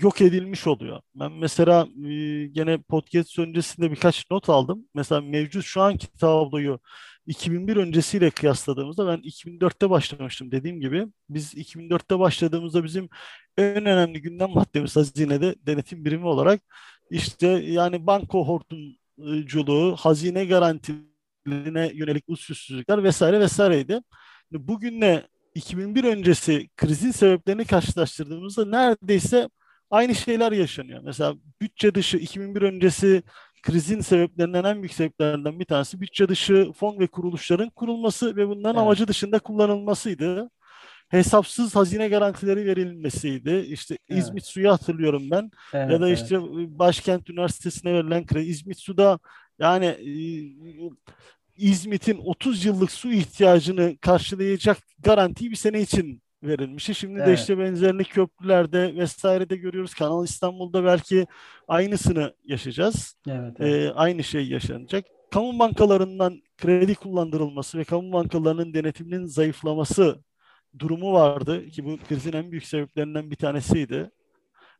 yok 0.00 0.20
edilmiş 0.20 0.66
oluyor. 0.66 1.00
Ben 1.14 1.32
mesela 1.32 1.88
e, 2.08 2.46
gene 2.46 2.78
podcast 2.78 3.38
öncesinde 3.38 3.90
birkaç 3.90 4.30
not 4.30 4.48
aldım. 4.48 4.86
Mesela 4.94 5.20
mevcut 5.20 5.64
şu 5.64 5.82
anki 5.82 6.12
tabloyu 6.12 6.80
2001 7.26 7.76
öncesiyle 7.76 8.30
kıyasladığımızda 8.30 9.06
ben 9.06 9.18
2004'te 9.18 9.90
başlamıştım 9.90 10.50
dediğim 10.50 10.80
gibi. 10.80 11.06
Biz 11.28 11.54
2004'te 11.54 12.18
başladığımızda 12.18 12.84
bizim 12.84 13.08
en 13.56 13.86
önemli 13.86 14.22
gündem 14.22 14.50
maddemiz 14.50 14.96
hazinede 14.96 15.54
denetim 15.66 16.04
birimi 16.04 16.26
olarak 16.26 16.62
işte 17.10 17.46
yani 17.48 18.06
banko 18.06 18.46
hortumculuğu, 18.46 19.96
hazine 19.96 20.44
garantilerine 21.46 21.90
yönelik 21.94 22.24
usulsüzlükler 22.28 23.04
vesaire 23.04 23.40
vesaireydi. 23.40 24.00
Bugünle 24.52 25.28
2001 25.54 26.04
öncesi 26.04 26.68
krizin 26.76 27.10
sebeplerini 27.10 27.64
karşılaştırdığımızda 27.64 28.64
neredeyse 28.64 29.48
aynı 29.90 30.14
şeyler 30.14 30.52
yaşanıyor. 30.52 31.00
Mesela 31.04 31.34
bütçe 31.60 31.94
dışı 31.94 32.16
2001 32.16 32.62
öncesi 32.62 33.22
krizin 33.62 34.00
sebeplerinden 34.00 34.64
en 34.64 34.82
büyük 34.82 34.94
sebeplerinden 34.94 35.60
bir 35.60 35.64
tanesi 35.64 36.00
bütçe 36.00 36.28
dışı 36.28 36.72
fon 36.72 36.98
ve 36.98 37.06
kuruluşların 37.06 37.70
kurulması 37.70 38.36
ve 38.36 38.48
bunların 38.48 38.74
evet. 38.74 38.82
amacı 38.82 39.08
dışında 39.08 39.38
kullanılmasıydı. 39.38 40.50
Hesapsız 41.08 41.76
hazine 41.76 42.08
garantileri 42.08 42.66
verilmesiydi. 42.66 43.66
İşte 43.68 43.98
evet. 44.08 44.22
İzmit 44.22 44.46
Su'yu 44.46 44.70
hatırlıyorum 44.70 45.22
ben. 45.30 45.50
Evet, 45.72 45.92
ya 45.92 46.00
da 46.00 46.08
işte 46.08 46.34
evet. 46.34 46.68
Başkent 46.68 47.30
Üniversitesi'ne 47.30 47.94
verilen 47.94 48.26
kredi. 48.26 48.46
İzmit 48.46 48.78
Su'da 48.80 49.18
yani 49.62 49.96
İzmit'in 51.56 52.18
30 52.18 52.64
yıllık 52.64 52.92
su 52.92 53.12
ihtiyacını 53.12 53.96
karşılayacak 54.00 54.78
garantiyi 54.98 55.50
bir 55.50 55.56
sene 55.56 55.80
için 55.80 56.22
verilmiş. 56.42 56.98
Şimdi 56.98 57.18
evet. 57.18 57.26
de 57.26 57.34
işte 57.34 57.58
benzerini 57.58 58.04
köprülerde 58.04 58.96
vesairede 58.96 59.56
görüyoruz. 59.56 59.94
Kanal 59.94 60.24
İstanbul'da 60.24 60.84
belki 60.84 61.26
aynısını 61.68 62.34
yaşayacağız. 62.44 63.16
Evet, 63.28 63.56
evet. 63.58 63.74
Ee, 63.74 63.92
aynı 63.92 64.24
şey 64.24 64.48
yaşanacak. 64.48 65.04
Kamu 65.30 65.58
bankalarından 65.58 66.42
kredi 66.58 66.94
kullandırılması 66.94 67.78
ve 67.78 67.84
kamu 67.84 68.12
bankalarının 68.12 68.74
denetiminin 68.74 69.26
zayıflaması 69.26 70.24
durumu 70.78 71.12
vardı 71.12 71.66
ki 71.66 71.84
bu 71.84 71.98
krizin 72.08 72.32
en 72.32 72.50
büyük 72.50 72.66
sebeplerinden 72.66 73.30
bir 73.30 73.36
tanesiydi. 73.36 74.10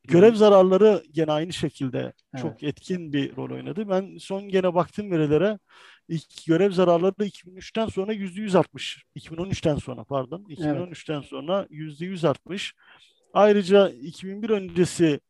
Görev 0.08 0.34
zararları 0.34 1.02
gene 1.10 1.32
aynı 1.32 1.52
şekilde 1.52 1.98
evet. 1.98 2.42
çok 2.42 2.62
etkin 2.62 3.12
bir 3.12 3.36
rol 3.36 3.50
oynadı. 3.50 3.88
Ben 3.88 4.16
son 4.18 4.48
gene 4.48 4.74
baktım 4.74 5.10
verilere 5.10 5.58
ilk 6.08 6.46
görev 6.46 6.72
zararları 6.72 7.18
da 7.18 7.26
2003'ten 7.26 7.86
sonra 7.86 8.14
%100 8.14 8.58
artmış. 8.58 9.04
2013'ten 9.16 9.76
sonra 9.76 10.04
pardon. 10.04 10.44
2013'ten 10.48 11.14
evet. 11.14 11.24
sonra 11.24 11.66
%100 11.70 12.28
artmış. 12.28 12.74
Ayrıca 13.34 13.88
2001 13.88 14.50
öncesi 14.50 15.20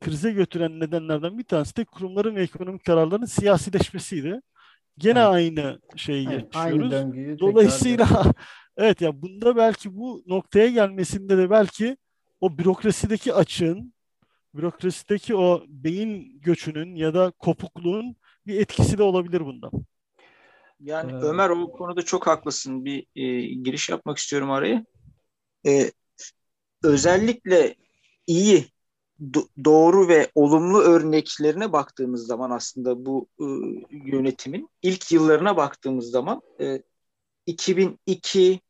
krize 0.00 0.32
götüren 0.32 0.80
nedenlerden 0.80 1.38
bir 1.38 1.44
tanesi 1.44 1.76
de 1.76 1.84
kurumların 1.84 2.36
ve 2.36 2.42
ekonomik 2.42 2.84
kararların 2.84 3.24
siyasileşmesiydi. 3.24 4.40
Gene 4.98 5.18
evet. 5.18 5.28
aynı 5.28 5.80
şeyi 5.96 6.28
evet, 6.28 6.54
yaşıyoruz. 6.54 6.92
Aynı 6.92 7.38
Dolayısıyla 7.38 8.08
evet 8.76 9.00
ya 9.00 9.22
bunda 9.22 9.56
belki 9.56 9.96
bu 9.96 10.22
noktaya 10.26 10.70
gelmesinde 10.70 11.38
de 11.38 11.50
belki 11.50 11.96
o 12.40 12.58
bürokrasideki 12.58 13.34
açığın 13.34 13.93
bürokrasideki 14.54 15.36
o 15.36 15.64
beyin 15.68 16.40
göçünün 16.40 16.94
ya 16.94 17.14
da 17.14 17.30
kopukluğun 17.30 18.16
bir 18.46 18.60
etkisi 18.60 18.98
de 18.98 19.02
olabilir 19.02 19.40
bunda. 19.40 19.70
Yani 20.80 21.12
ee, 21.12 21.14
Ömer 21.14 21.50
o 21.50 21.72
konuda 21.72 22.02
çok 22.02 22.26
haklısın. 22.26 22.84
Bir 22.84 23.06
e, 23.16 23.40
giriş 23.54 23.88
yapmak 23.88 24.18
istiyorum 24.18 24.50
araya. 24.50 24.84
E, 25.66 25.90
özellikle 26.82 27.74
iyi 28.26 28.66
do- 29.20 29.48
doğru 29.64 30.08
ve 30.08 30.30
olumlu 30.34 30.80
örneklerine 30.80 31.72
baktığımız 31.72 32.26
zaman 32.26 32.50
aslında 32.50 33.06
bu 33.06 33.28
e, 33.40 33.44
yönetimin 33.90 34.68
ilk 34.82 35.12
yıllarına 35.12 35.56
baktığımız 35.56 36.10
zaman 36.10 36.42
e, 36.60 36.82
2002 37.46 38.60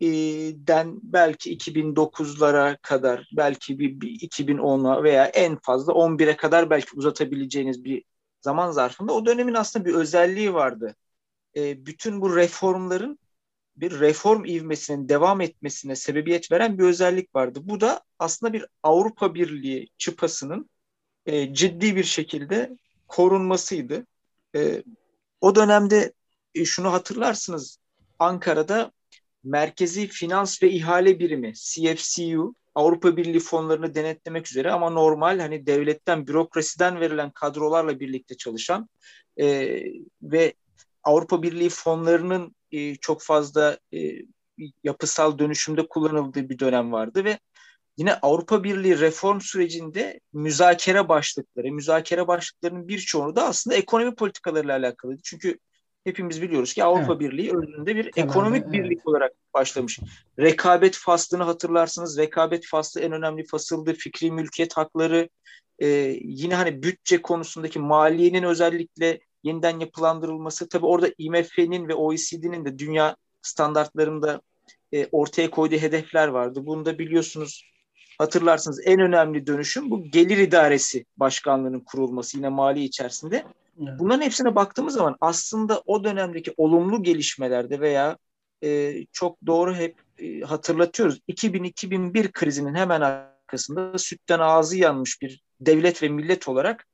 den 0.00 1.00
belki 1.02 1.56
2009'lara 1.56 2.76
kadar 2.82 3.28
belki 3.36 3.78
bir, 3.78 4.00
bir 4.00 4.28
2010'a 4.28 5.02
veya 5.02 5.26
en 5.26 5.58
fazla 5.62 5.92
11'e 5.92 6.36
kadar 6.36 6.70
belki 6.70 6.96
uzatabileceğiniz 6.96 7.84
bir 7.84 8.04
zaman 8.40 8.70
zarfında 8.70 9.12
o 9.12 9.26
dönemin 9.26 9.54
aslında 9.54 9.84
bir 9.84 9.94
özelliği 9.94 10.54
vardı. 10.54 10.96
E, 11.56 11.86
bütün 11.86 12.20
bu 12.20 12.36
reformların 12.36 13.18
bir 13.76 14.00
reform 14.00 14.44
ivmesinin 14.44 15.08
devam 15.08 15.40
etmesine 15.40 15.96
sebebiyet 15.96 16.52
veren 16.52 16.78
bir 16.78 16.84
özellik 16.84 17.34
vardı. 17.34 17.60
Bu 17.62 17.80
da 17.80 18.02
aslında 18.18 18.52
bir 18.52 18.66
Avrupa 18.82 19.34
Birliği 19.34 19.88
çıpasının 19.98 20.70
e, 21.26 21.54
ciddi 21.54 21.96
bir 21.96 22.04
şekilde 22.04 22.76
korunmasıydı. 23.08 24.06
E, 24.56 24.82
o 25.40 25.54
dönemde 25.54 26.12
e, 26.54 26.64
şunu 26.64 26.92
hatırlarsınız 26.92 27.78
Ankara'da 28.18 28.92
Merkezi 29.46 30.06
Finans 30.06 30.62
ve 30.62 30.70
İhale 30.70 31.18
Birimi 31.18 31.52
CFCU 31.54 32.54
Avrupa 32.74 33.16
Birliği 33.16 33.40
fonlarını 33.40 33.94
denetlemek 33.94 34.48
üzere 34.50 34.72
ama 34.72 34.90
normal 34.90 35.38
hani 35.38 35.66
devletten, 35.66 36.26
bürokrasiden 36.26 37.00
verilen 37.00 37.30
kadrolarla 37.30 38.00
birlikte 38.00 38.36
çalışan 38.36 38.88
e, 39.36 39.78
ve 40.22 40.54
Avrupa 41.04 41.42
Birliği 41.42 41.68
fonlarının 41.68 42.56
e, 42.72 42.94
çok 42.94 43.22
fazla 43.22 43.78
e, 43.94 43.98
yapısal 44.84 45.38
dönüşümde 45.38 45.88
kullanıldığı 45.88 46.48
bir 46.48 46.58
dönem 46.58 46.92
vardı 46.92 47.24
ve 47.24 47.38
yine 47.96 48.14
Avrupa 48.14 48.64
Birliği 48.64 49.00
reform 49.00 49.40
sürecinde 49.40 50.20
müzakere 50.32 51.08
başlıkları, 51.08 51.72
müzakere 51.72 52.26
başlıklarının 52.26 52.88
birçoğunu 52.88 53.36
da 53.36 53.46
aslında 53.46 53.76
ekonomi 53.76 54.14
politikalarıyla 54.14 54.76
alakalıydı. 54.76 55.20
Çünkü 55.24 55.58
hepimiz 56.06 56.42
biliyoruz 56.42 56.74
ki 56.74 56.84
Avrupa 56.84 57.12
evet. 57.12 57.20
Birliği 57.20 57.56
özünde 57.56 57.96
bir 57.96 58.10
Temelde, 58.10 58.30
ekonomik 58.30 58.62
evet. 58.62 58.72
birlik 58.72 59.08
olarak 59.08 59.32
başlamış. 59.54 59.98
Rekabet 60.38 60.96
faslını 60.96 61.42
hatırlarsınız. 61.42 62.18
Rekabet 62.18 62.66
faslı 62.66 63.00
en 63.00 63.12
önemli 63.12 63.46
fasıldı. 63.46 63.92
Fikri 63.92 64.30
mülkiyet 64.30 64.76
hakları, 64.76 65.28
e, 65.78 65.86
yine 66.22 66.54
hani 66.54 66.82
bütçe 66.82 67.22
konusundaki 67.22 67.78
maliyenin 67.78 68.42
özellikle 68.42 69.20
yeniden 69.42 69.80
yapılandırılması. 69.80 70.68
Tabii 70.68 70.86
orada 70.86 71.08
IMF'nin 71.18 71.88
ve 71.88 71.94
OECD'nin 71.94 72.64
de 72.64 72.78
dünya 72.78 73.16
standartlarında 73.42 74.40
e, 74.92 75.06
ortaya 75.12 75.50
koyduğu 75.50 75.76
hedefler 75.76 76.28
vardı. 76.28 76.66
Bunu 76.66 76.84
da 76.84 76.98
biliyorsunuz 76.98 77.64
hatırlarsınız 78.18 78.80
en 78.84 79.00
önemli 79.00 79.46
dönüşüm 79.46 79.90
bu 79.90 80.04
gelir 80.04 80.38
idaresi 80.38 81.04
başkanlığının 81.16 81.80
kurulması 81.80 82.36
yine 82.36 82.48
mali 82.48 82.84
içerisinde. 82.84 83.44
Bunların 83.76 84.22
hepsine 84.22 84.54
baktığımız 84.54 84.94
zaman 84.94 85.16
aslında 85.20 85.82
o 85.86 86.04
dönemdeki 86.04 86.54
olumlu 86.56 87.02
gelişmelerde 87.02 87.80
veya 87.80 88.18
e, 88.62 88.94
çok 89.12 89.46
doğru 89.46 89.74
hep 89.74 90.00
e, 90.18 90.40
hatırlatıyoruz. 90.40 91.20
2000-2001 91.28 92.32
krizinin 92.32 92.74
hemen 92.74 93.00
arkasında 93.00 93.98
sütten 93.98 94.38
ağzı 94.38 94.76
yanmış 94.76 95.22
bir 95.22 95.42
devlet 95.60 96.02
ve 96.02 96.08
millet 96.08 96.48
olarak 96.48 96.86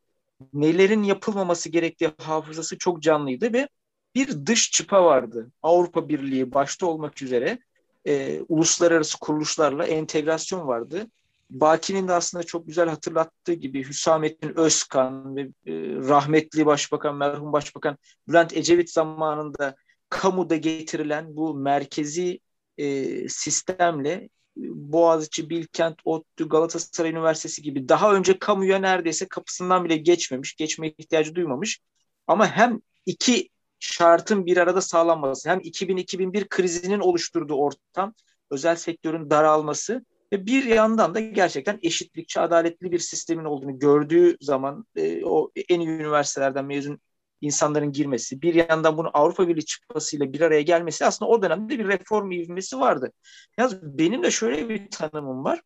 nelerin 0.53 1.03
yapılmaması 1.03 1.69
gerektiği 1.69 2.11
hafızası 2.19 2.79
çok 2.79 3.03
canlıydı 3.03 3.53
ve 3.53 3.69
bir 4.15 4.47
dış 4.47 4.71
çıpa 4.71 5.05
vardı. 5.05 5.51
Avrupa 5.63 6.09
Birliği 6.09 6.55
başta 6.55 6.87
olmak 6.87 7.23
üzere 7.23 7.59
e, 8.05 8.41
uluslararası 8.49 9.19
kuruluşlarla 9.19 9.87
entegrasyon 9.87 10.67
vardı. 10.67 11.07
Baki'nin 11.53 12.09
de 12.09 12.13
aslında 12.13 12.45
çok 12.45 12.67
güzel 12.67 12.89
hatırlattığı 12.89 13.53
gibi 13.53 13.89
Hüsamettin 13.89 14.59
Özkan 14.59 15.37
ve 15.37 15.41
e, 15.41 15.73
rahmetli 15.97 16.67
başbakan, 16.67 17.17
merhum 17.17 17.53
başbakan 17.53 17.99
Bülent 18.29 18.57
Ecevit 18.57 18.91
zamanında 18.91 19.75
kamuda 20.09 20.57
getirilen 20.57 21.37
bu 21.37 21.55
merkezi 21.55 22.41
e, 22.79 23.29
sistemle 23.29 24.29
Boğaziçi, 24.57 25.51
Bilkent, 25.51 26.01
ODTÜ, 26.05 26.49
Galatasaray 26.49 27.11
Üniversitesi 27.11 27.63
gibi 27.63 27.89
daha 27.89 28.15
önce 28.15 28.39
kamuya 28.39 28.79
neredeyse 28.79 29.29
kapısından 29.29 29.85
bile 29.85 29.97
geçmemiş, 29.97 30.55
geçme 30.55 30.89
ihtiyacı 30.99 31.35
duymamış. 31.35 31.81
Ama 32.27 32.47
hem 32.47 32.81
iki 33.07 33.49
şartın 33.79 34.47
bir 34.47 34.57
arada 34.57 34.81
sağlanması, 34.81 35.51
hem 35.51 35.59
2000-2001 35.59 36.49
krizinin 36.49 37.01
oluşturduğu 37.01 37.55
ortam, 37.55 38.15
özel 38.51 38.77
sektörün 38.77 39.31
daralması 39.31 40.05
ve 40.33 40.47
bir 40.47 40.65
yandan 40.65 41.15
da 41.15 41.21
gerçekten 41.21 41.79
eşitlikçi, 41.83 42.41
adaletli 42.41 42.93
bir 42.93 42.99
sistemin 42.99 43.45
olduğunu 43.45 43.79
gördüğü 43.79 44.37
zaman 44.41 44.87
e, 44.97 45.25
o 45.25 45.51
en 45.69 45.81
iyi 45.81 45.89
üniversitelerden 45.89 46.65
mezun 46.65 47.01
insanların 47.41 47.93
girmesi, 47.93 48.43
bir 48.43 48.55
yandan 48.55 48.97
bunu 48.97 49.11
Avrupa 49.15 49.49
Birliği 49.49 49.65
çıkmasıyla 49.65 50.33
bir 50.33 50.41
araya 50.41 50.63
gelmesi 50.63 51.05
aslında 51.07 51.31
o 51.31 51.43
dönemde 51.43 51.79
bir 51.79 51.89
reform 51.89 52.31
ivmesi 52.31 52.81
vardı. 52.81 53.13
Yalnız 53.59 53.83
benim 53.83 54.23
de 54.23 54.31
şöyle 54.31 54.69
bir 54.69 54.91
tanımım 54.91 55.45
var. 55.45 55.63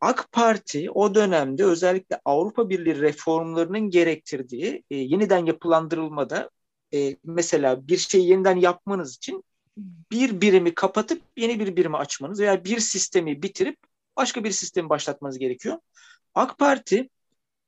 AK 0.00 0.32
Parti 0.32 0.90
o 0.90 1.14
dönemde 1.14 1.64
özellikle 1.64 2.20
Avrupa 2.24 2.70
Birliği 2.70 3.00
reformlarının 3.00 3.90
gerektirdiği 3.90 4.84
e, 4.90 4.96
yeniden 4.96 5.46
yapılandırılmada 5.46 6.50
e, 6.94 7.16
mesela 7.24 7.88
bir 7.88 7.96
şeyi 7.96 8.28
yeniden 8.28 8.56
yapmanız 8.56 9.16
için 9.16 9.44
bir 10.12 10.40
birimi 10.40 10.74
kapatıp 10.74 11.22
yeni 11.36 11.60
bir 11.60 11.76
birimi 11.76 11.96
açmanız 11.96 12.40
veya 12.40 12.64
bir 12.64 12.78
sistemi 12.78 13.42
bitirip 13.42 13.78
başka 14.16 14.44
bir 14.44 14.50
sistemi 14.50 14.88
başlatmanız 14.88 15.38
gerekiyor. 15.38 15.78
AK 16.34 16.58
Parti 16.58 17.08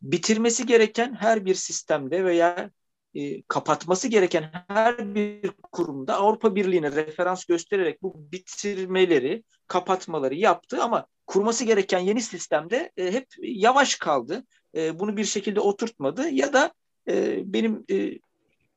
bitirmesi 0.02 0.66
gereken 0.66 1.14
her 1.14 1.44
bir 1.44 1.54
sistemde 1.54 2.24
veya 2.24 2.70
e, 3.14 3.42
kapatması 3.42 4.08
gereken 4.08 4.64
her 4.68 5.14
bir 5.14 5.50
kurumda 5.72 6.16
Avrupa 6.16 6.54
Birliği'ne 6.54 6.92
referans 6.92 7.44
göstererek 7.44 8.02
bu 8.02 8.32
bitirmeleri, 8.32 9.44
kapatmaları 9.66 10.34
yaptı 10.34 10.82
ama 10.82 11.06
kurması 11.26 11.64
gereken 11.64 11.98
yeni 11.98 12.22
sistemde 12.22 12.92
e, 12.96 13.12
hep 13.12 13.26
yavaş 13.38 13.94
kaldı. 13.94 14.44
E, 14.74 14.98
bunu 14.98 15.16
bir 15.16 15.24
şekilde 15.24 15.60
oturtmadı 15.60 16.28
ya 16.28 16.52
da 16.52 16.72
e, 17.08 17.42
benim 17.52 17.84
e, 17.90 18.18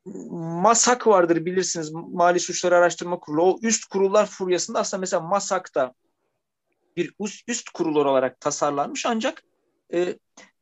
MASAK 0.05 1.07
vardır 1.07 1.45
bilirsiniz 1.45 1.91
Mali 1.91 2.39
Suçları 2.39 2.77
Araştırma 2.77 3.19
Kurulu. 3.19 3.43
O 3.43 3.59
üst 3.61 3.85
kurullar 3.85 4.25
furyasında 4.25 4.79
aslında 4.79 4.99
mesela 5.01 5.21
MASAK 5.21 5.75
da 5.75 5.93
bir 6.97 7.13
üst, 7.19 7.49
üst 7.49 7.69
kurul 7.69 7.95
olarak 7.95 8.39
tasarlanmış 8.39 9.05
ancak 9.05 9.43
e, 9.93 10.17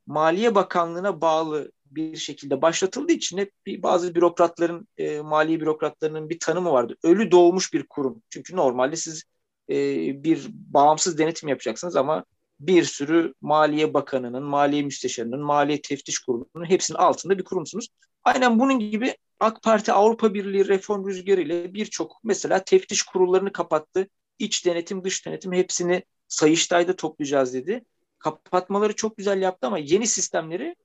Maliye 0.06 0.56
Bakanlığı'na 0.56 1.21
bağlı 1.21 1.71
bir 1.86 2.17
şekilde 2.17 2.62
başlatıldığı 2.62 3.12
için 3.12 3.38
hep 3.38 3.51
bir, 3.65 3.84
bazı 3.84 4.15
bürokratların, 4.15 4.88
e, 4.97 5.21
mali 5.21 5.62
bürokratlarının 5.62 6.30
bir 6.30 6.39
tanımı 6.39 6.71
vardı. 6.71 6.97
Ölü 7.04 7.32
doğmuş 7.32 7.73
bir 7.73 7.88
kurum. 7.88 8.21
Çünkü 8.30 8.56
normalde 8.56 8.95
siz 8.95 9.23
e, 9.69 9.75
bir 10.23 10.47
bağımsız 10.49 11.17
denetim 11.17 11.49
yapacaksınız 11.49 11.95
ama 11.95 12.25
bir 12.62 12.84
sürü 12.84 13.34
Maliye 13.41 13.93
Bakanı'nın, 13.93 14.43
Maliye 14.43 14.82
Müsteşarı'nın, 14.82 15.39
Maliye 15.39 15.82
Teftiş 15.82 16.19
Kurulu'nun 16.19 16.69
hepsinin 16.69 16.97
altında 16.97 17.38
bir 17.38 17.43
kurumsunuz. 17.43 17.88
Aynen 18.24 18.60
bunun 18.60 18.80
gibi 18.80 19.15
AK 19.39 19.63
Parti 19.63 19.93
Avrupa 19.93 20.34
Birliği 20.34 20.67
reform 20.67 21.08
rüzgarı 21.08 21.41
ile 21.41 21.74
birçok 21.74 22.19
mesela 22.24 22.63
teftiş 22.63 23.04
kurullarını 23.04 23.52
kapattı. 23.52 24.08
İç 24.39 24.65
denetim, 24.65 25.04
dış 25.04 25.26
denetim 25.26 25.54
hepsini 25.54 26.04
Sayıştay'da 26.28 26.95
toplayacağız 26.95 27.54
dedi. 27.54 27.86
Kapatmaları 28.19 28.95
çok 28.95 29.17
güzel 29.17 29.41
yaptı 29.41 29.67
ama 29.67 29.78
yeni 29.78 30.08
sistemleri 30.08 30.76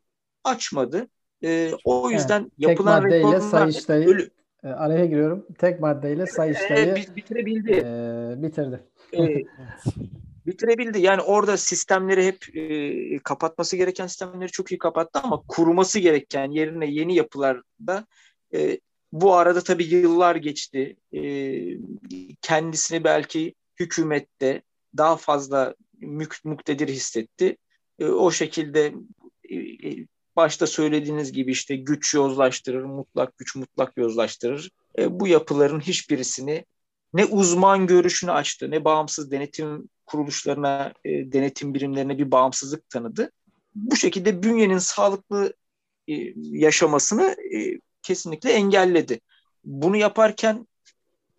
açmadı. 0.44 1.08
E, 1.44 1.72
o 1.84 2.10
yüzden 2.10 2.40
evet, 2.40 2.52
yapılan 2.58 3.02
maddeyle 3.02 3.40
Sayıştay'ı 3.40 4.08
ölü... 4.08 4.30
e, 4.64 4.68
araya 4.68 5.06
giriyorum. 5.06 5.46
Tek 5.58 5.80
maddeyle 5.80 6.26
Sayıştay'ı 6.26 6.86
e, 6.86 7.16
bitirebildi. 7.16 7.72
E, 7.72 8.42
bitirdi. 8.42 8.80
E, 9.12 9.42
bitirebildi. 10.46 11.00
Yani 11.00 11.22
orada 11.22 11.56
sistemleri 11.56 12.26
hep 12.26 12.56
e, 12.56 13.18
kapatması 13.18 13.76
gereken 13.76 14.06
sistemleri 14.06 14.50
çok 14.50 14.72
iyi 14.72 14.78
kapattı 14.78 15.20
ama 15.22 15.42
kurması 15.48 15.98
gereken 15.98 16.50
yerine 16.50 16.86
yeni 16.86 17.14
yapılarda 17.14 18.06
e, 18.54 18.80
bu 19.12 19.34
arada 19.34 19.60
tabii 19.60 19.84
yıllar 19.84 20.36
geçti. 20.36 20.96
E, 21.12 21.22
kendisini 22.42 23.04
belki 23.04 23.54
hükümette 23.80 24.62
daha 24.96 25.16
fazla 25.16 25.74
mük, 26.00 26.36
muktedir 26.44 26.88
hissetti. 26.88 27.56
E, 27.98 28.06
o 28.06 28.30
şekilde 28.30 28.94
e, 29.52 29.56
başta 30.36 30.66
söylediğiniz 30.66 31.32
gibi 31.32 31.50
işte 31.50 31.76
güç 31.76 32.14
yozlaştırır, 32.14 32.82
mutlak 32.82 33.38
güç 33.38 33.56
mutlak 33.56 33.96
yozlaştırır. 33.96 34.70
E, 34.98 35.20
bu 35.20 35.26
yapıların 35.26 35.80
hiçbirisini 35.80 36.64
ne 37.12 37.24
uzman 37.24 37.86
görüşünü 37.86 38.32
açtı, 38.32 38.70
ne 38.70 38.84
bağımsız 38.84 39.30
denetim 39.30 39.88
kuruluşlarına, 40.06 40.92
e, 41.04 41.32
denetim 41.32 41.74
birimlerine 41.74 42.18
bir 42.18 42.30
bağımsızlık 42.30 42.90
tanıdı. 42.90 43.30
Bu 43.74 43.96
şekilde 43.96 44.42
bünyenin 44.42 44.78
sağlıklı 44.78 45.54
e, 46.08 46.14
yaşamasını 46.36 47.36
e, 47.54 47.80
kesinlikle 48.02 48.52
engelledi. 48.52 49.20
Bunu 49.64 49.96
yaparken 49.96 50.66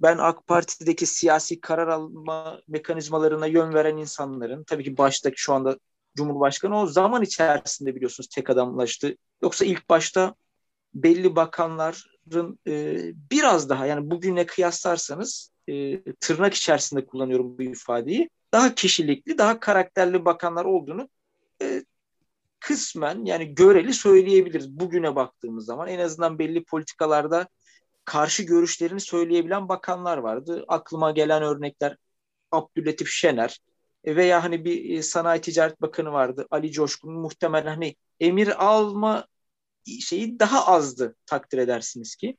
ben 0.02 0.18
AK 0.18 0.48
Parti'deki 0.48 1.06
siyasi 1.06 1.62
karar 1.62 1.88
alma 1.88 2.62
mekanizmalarına 2.68 3.48
yön 3.48 3.74
veren 3.74 3.98
insanların, 3.98 4.64
tabii 4.64 4.84
ki 4.84 4.98
baştaki 4.98 5.42
şu 5.42 5.54
anda 5.54 5.80
Cumhurbaşkanı 6.16 6.80
o 6.82 6.88
zaman 6.88 7.22
içerisinde 7.22 7.96
biliyorsunuz 7.96 8.28
tek 8.28 8.50
adamlaştı. 8.50 9.18
Yoksa 9.42 9.66
ilk 9.66 9.90
başta 9.90 10.36
belli 10.94 11.36
bakanların 11.36 12.60
e, 12.68 12.98
biraz 13.32 13.70
daha 13.70 13.86
yani 13.86 14.12
bugüne 14.12 14.46
kıyaslarsanız 14.46 15.52
e, 15.68 16.04
tırnak 16.14 16.54
içerisinde 16.54 17.06
kullanıyorum 17.06 17.58
bu 17.58 17.64
ifadeyi 17.64 18.30
daha 18.58 18.76
kişilikli, 18.76 19.38
daha 19.38 19.60
karakterli 19.60 20.26
bakanlar 20.26 20.66
olduğunu 20.66 21.10
e, 21.62 21.84
kısmen 22.60 23.26
yani 23.26 23.56
göreli 23.56 23.94
söyleyebiliriz 23.94 24.70
bugüne 24.70 25.16
baktığımız 25.16 25.66
zaman. 25.66 25.88
En 25.88 26.00
azından 26.00 26.40
belli 26.40 26.64
politikalarda 26.64 27.48
karşı 28.06 28.44
görüşlerini 28.44 29.00
söyleyebilen 29.00 29.70
bakanlar 29.70 30.18
vardı. 30.18 30.66
Aklıma 30.68 31.12
gelen 31.12 31.44
örnekler 31.44 31.98
Abdülatif 32.52 33.10
Şener 33.10 33.60
veya 34.06 34.44
hani 34.44 34.66
bir 34.66 34.98
e, 34.98 35.04
sanayi 35.04 35.42
ticaret 35.42 35.82
bakanı 35.82 36.12
vardı 36.12 36.48
Ali 36.50 36.72
Coşkun 36.72 37.14
muhtemelen 37.14 37.68
hani 37.68 37.96
emir 38.20 38.66
alma 38.66 39.28
şeyi 40.02 40.40
daha 40.40 40.68
azdı 40.68 41.16
takdir 41.26 41.58
edersiniz 41.58 42.16
ki. 42.16 42.38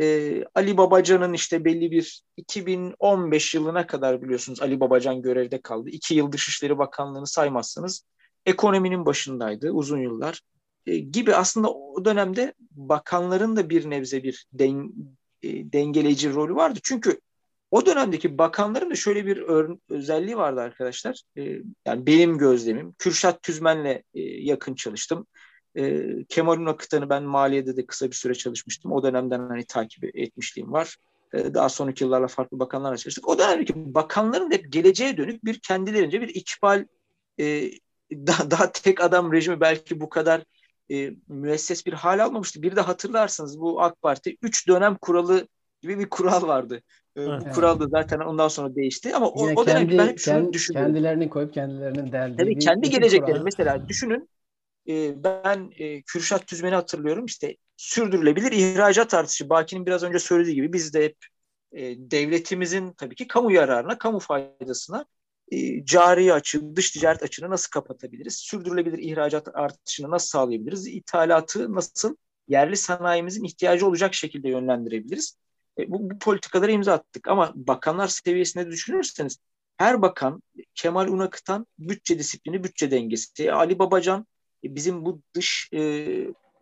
Ee, 0.00 0.44
Ali 0.54 0.76
Babacan'ın 0.76 1.32
işte 1.32 1.64
belli 1.64 1.90
bir 1.90 2.22
2015 2.36 3.54
yılına 3.54 3.86
kadar 3.86 4.22
biliyorsunuz 4.22 4.62
Ali 4.62 4.80
Babacan 4.80 5.22
görevde 5.22 5.60
kaldı. 5.60 5.90
İki 5.90 6.14
yıl 6.14 6.32
Dışişleri 6.32 6.78
Bakanlığı'nı 6.78 7.26
saymazsanız 7.26 8.06
ekonominin 8.46 9.06
başındaydı 9.06 9.70
uzun 9.70 9.98
yıllar 9.98 10.40
e, 10.86 10.98
gibi 10.98 11.34
aslında 11.34 11.72
o 11.72 12.04
dönemde 12.04 12.54
bakanların 12.70 13.56
da 13.56 13.70
bir 13.70 13.90
nebze 13.90 14.22
bir 14.22 14.46
den, 14.52 14.92
e, 15.42 15.72
dengeleyici 15.72 16.32
rolü 16.32 16.54
vardı. 16.54 16.78
Çünkü 16.82 17.20
o 17.70 17.86
dönemdeki 17.86 18.38
bakanların 18.38 18.90
da 18.90 18.94
şöyle 18.94 19.26
bir 19.26 19.36
özelliği 19.88 20.36
vardı 20.36 20.60
arkadaşlar. 20.60 21.22
E, 21.38 21.42
yani 21.86 22.06
benim 22.06 22.38
gözlemim. 22.38 22.94
Kürşat 22.98 23.42
Tüzmen'le 23.42 24.02
e, 24.14 24.20
yakın 24.22 24.74
çalıştım. 24.74 25.26
E, 25.76 26.06
Kemal 26.28 26.58
Unakıtan'ı 26.58 27.10
ben 27.10 27.22
maliyede 27.22 27.76
de 27.76 27.86
kısa 27.86 28.06
bir 28.06 28.14
süre 28.14 28.34
çalışmıştım. 28.34 28.92
O 28.92 29.02
dönemden 29.02 29.38
hani 29.48 29.64
takip 29.64 30.16
etmişliğim 30.16 30.72
var. 30.72 30.96
E, 31.34 31.54
daha 31.54 31.68
sonraki 31.68 32.04
yıllarla 32.04 32.26
farklı 32.26 32.58
bakanlarla 32.58 32.96
çalıştık. 32.96 33.28
O 33.28 33.38
dönemdeki 33.38 33.94
bakanların 33.94 34.50
hep 34.50 34.72
geleceğe 34.72 35.16
dönük 35.16 35.44
bir 35.44 35.58
kendilerince 35.58 36.20
bir 36.20 36.28
ikbal 36.28 36.84
e, 37.40 37.70
daha, 38.12 38.50
daha 38.50 38.72
tek 38.72 39.00
adam 39.00 39.32
rejimi 39.32 39.60
belki 39.60 40.00
bu 40.00 40.08
kadar 40.08 40.44
e, 40.90 41.10
müesses 41.28 41.86
bir 41.86 41.92
hal 41.92 42.24
almamıştı. 42.24 42.62
Bir 42.62 42.76
de 42.76 42.80
hatırlarsınız 42.80 43.60
bu 43.60 43.82
AK 43.82 44.02
Parti 44.02 44.36
3 44.42 44.68
dönem 44.68 44.94
kuralı 44.94 45.48
gibi 45.82 45.98
bir 45.98 46.10
kural 46.10 46.48
vardı. 46.48 46.82
E, 47.16 47.22
evet. 47.22 47.42
Bu 47.46 47.52
kural 47.54 47.80
da 47.80 47.86
zaten 47.86 48.20
ondan 48.20 48.48
sonra 48.48 48.74
değişti 48.74 49.16
ama 49.16 49.28
o, 49.28 49.48
o 49.56 49.66
dönem 49.66 49.90
ben 49.98 50.06
hep 50.06 50.18
şunu 50.18 50.34
kendi, 50.34 50.52
düşünüyorum. 50.52 50.92
Kendilerini 50.92 51.30
koyup 51.30 51.54
kendilerinin 51.54 52.12
deldiği 52.12 52.36
Tabii 52.36 52.58
kendi 52.58 52.90
gelecekleri 52.90 53.40
mesela 53.40 53.88
düşünün 53.88 54.28
e, 54.88 55.24
ben 55.24 55.70
e, 55.78 56.02
Kürşat 56.02 56.46
Tüzmen'i 56.46 56.74
hatırlıyorum 56.74 57.24
işte 57.24 57.56
sürdürülebilir 57.76 58.52
ihracat 58.52 59.14
artışı 59.14 59.48
Baki'nin 59.48 59.86
biraz 59.86 60.02
önce 60.02 60.18
söylediği 60.18 60.54
gibi 60.54 60.72
biz 60.72 60.94
de 60.94 61.04
hep 61.04 61.16
e, 61.72 61.82
devletimizin 61.98 62.92
tabii 62.92 63.14
ki 63.14 63.28
kamu 63.28 63.52
yararına, 63.52 63.98
kamu 63.98 64.18
faydasına 64.18 65.06
e, 65.52 65.84
cari 65.84 66.32
açı, 66.32 66.76
dış 66.76 66.90
ticaret 66.90 67.22
açını 67.22 67.50
nasıl 67.50 67.70
kapatabiliriz? 67.70 68.34
Sürdürülebilir 68.36 68.98
ihracat 68.98 69.48
artışını 69.54 70.10
nasıl 70.10 70.28
sağlayabiliriz? 70.28 70.86
İthalatı 70.86 71.74
nasıl 71.74 72.16
yerli 72.48 72.76
sanayimizin 72.76 73.44
ihtiyacı 73.44 73.86
olacak 73.86 74.14
şekilde 74.14 74.48
yönlendirebiliriz? 74.48 75.38
Bu, 75.88 76.10
bu 76.10 76.18
politikalara 76.18 76.72
imza 76.72 76.92
attık 76.92 77.28
ama 77.28 77.52
bakanlar 77.54 78.08
seviyesinde 78.08 78.70
düşünürseniz 78.70 79.38
her 79.76 80.02
bakan 80.02 80.42
Kemal 80.74 81.08
Unakıtan 81.08 81.66
bütçe 81.78 82.18
disiplini, 82.18 82.64
bütçe 82.64 82.90
dengesi, 82.90 83.52
Ali 83.52 83.78
Babacan 83.78 84.26
bizim 84.64 85.04
bu 85.04 85.20
dış 85.34 85.68
e, 85.72 85.80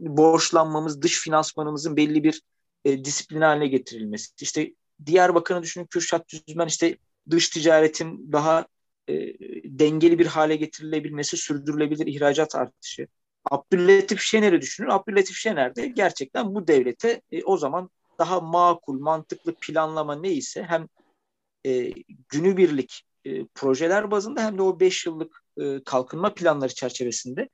borçlanmamız, 0.01 1.03
dış 1.03 1.21
finansmanımızın 1.21 1.97
belli 1.97 2.25
bir 2.25 2.43
e, 2.85 3.05
disiplin 3.05 3.41
haline 3.41 3.67
getirilmesi. 3.67 4.33
İşte 4.41 4.75
diğer 5.07 5.35
bakanı 5.35 5.63
düşünün 5.63 5.87
Kürşat 5.87 6.27
Düzmen 6.29 6.67
işte 6.67 6.97
dış 7.31 7.49
ticaretin 7.49 8.33
daha 8.33 8.67
e, 9.09 9.15
dengeli 9.65 10.19
bir 10.19 10.27
hale 10.27 10.57
getirilebilmesi, 10.57 11.37
sürdürülebilir 11.37 12.07
ihracat 12.07 12.55
artışı. 12.55 13.07
Abdüllatif 13.51 14.21
Şener'i 14.21 14.61
düşünün. 14.61 14.89
Abdüllatif 14.89 15.37
Şener 15.37 15.77
de 15.77 15.87
gerçekten 15.87 16.55
bu 16.55 16.67
devlete 16.67 17.23
e, 17.33 17.45
o 17.45 17.57
zaman 17.57 17.91
daha 18.19 18.41
makul, 18.41 19.01
mantıklı 19.01 19.55
planlama 19.55 20.15
neyse 20.15 20.63
hem 20.63 20.87
e, 21.67 21.93
günübirlik 22.29 23.03
e, 23.25 23.47
projeler 23.47 24.11
bazında 24.11 24.45
hem 24.45 24.59
de 24.59 24.63
o 24.63 24.81
5 24.81 25.07
yıllık 25.07 25.43
e, 25.61 25.85
kalkınma 25.85 26.35
planları 26.35 26.75
çerçevesinde 26.75 27.49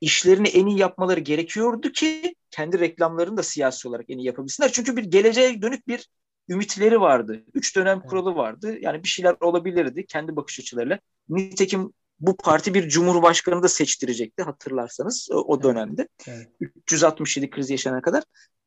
işlerini 0.00 0.48
en 0.48 0.66
iyi 0.66 0.78
yapmaları 0.78 1.20
gerekiyordu 1.20 1.92
ki 1.92 2.34
kendi 2.50 2.80
reklamlarını 2.80 3.36
da 3.36 3.42
siyasi 3.42 3.88
olarak 3.88 4.10
en 4.10 4.18
iyi 4.18 4.26
yapabilsinler. 4.26 4.72
Çünkü 4.72 4.96
bir 4.96 5.04
geleceğe 5.04 5.62
dönük 5.62 5.88
bir 5.88 6.08
ümitleri 6.48 7.00
vardı. 7.00 7.44
Üç 7.54 7.76
dönem 7.76 8.00
kuralı 8.00 8.34
vardı. 8.34 8.76
Yani 8.80 9.02
bir 9.02 9.08
şeyler 9.08 9.36
olabilirdi 9.40 10.06
kendi 10.06 10.36
bakış 10.36 10.60
açılarıyla. 10.60 10.98
Nitekim 11.28 11.92
bu 12.20 12.36
parti 12.36 12.74
bir 12.74 12.88
cumhurbaşkanı 12.88 13.62
da 13.62 13.68
seçtirecekti 13.68 14.42
hatırlarsanız 14.42 15.28
o 15.32 15.62
dönemde. 15.62 16.08
Evet. 16.28 16.48
367 16.60 17.50
kriz 17.50 17.70
yaşanana 17.70 18.02
kadar. 18.02 18.24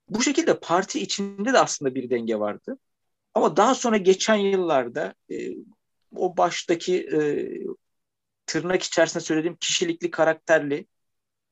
Bu 0.10 0.24
şekilde 0.24 0.60
parti 0.60 1.00
içinde 1.00 1.54
de 1.54 1.60
aslında 1.60 1.96
bir 1.96 2.10
denge 2.10 2.40
vardı. 2.40 2.78
Ama 3.34 3.58
daha 3.58 3.76
sonra 3.76 3.98
geçen 3.98 4.36
yıllarda 4.36 5.14
e, 5.32 5.36
o 6.16 6.38
baştaki 6.38 6.98
e, 6.98 7.20
tırnak 8.46 8.84
içerisinde 8.84 9.24
söylediğim 9.24 9.56
kişilikli, 9.56 10.12
karakterli 10.12 10.86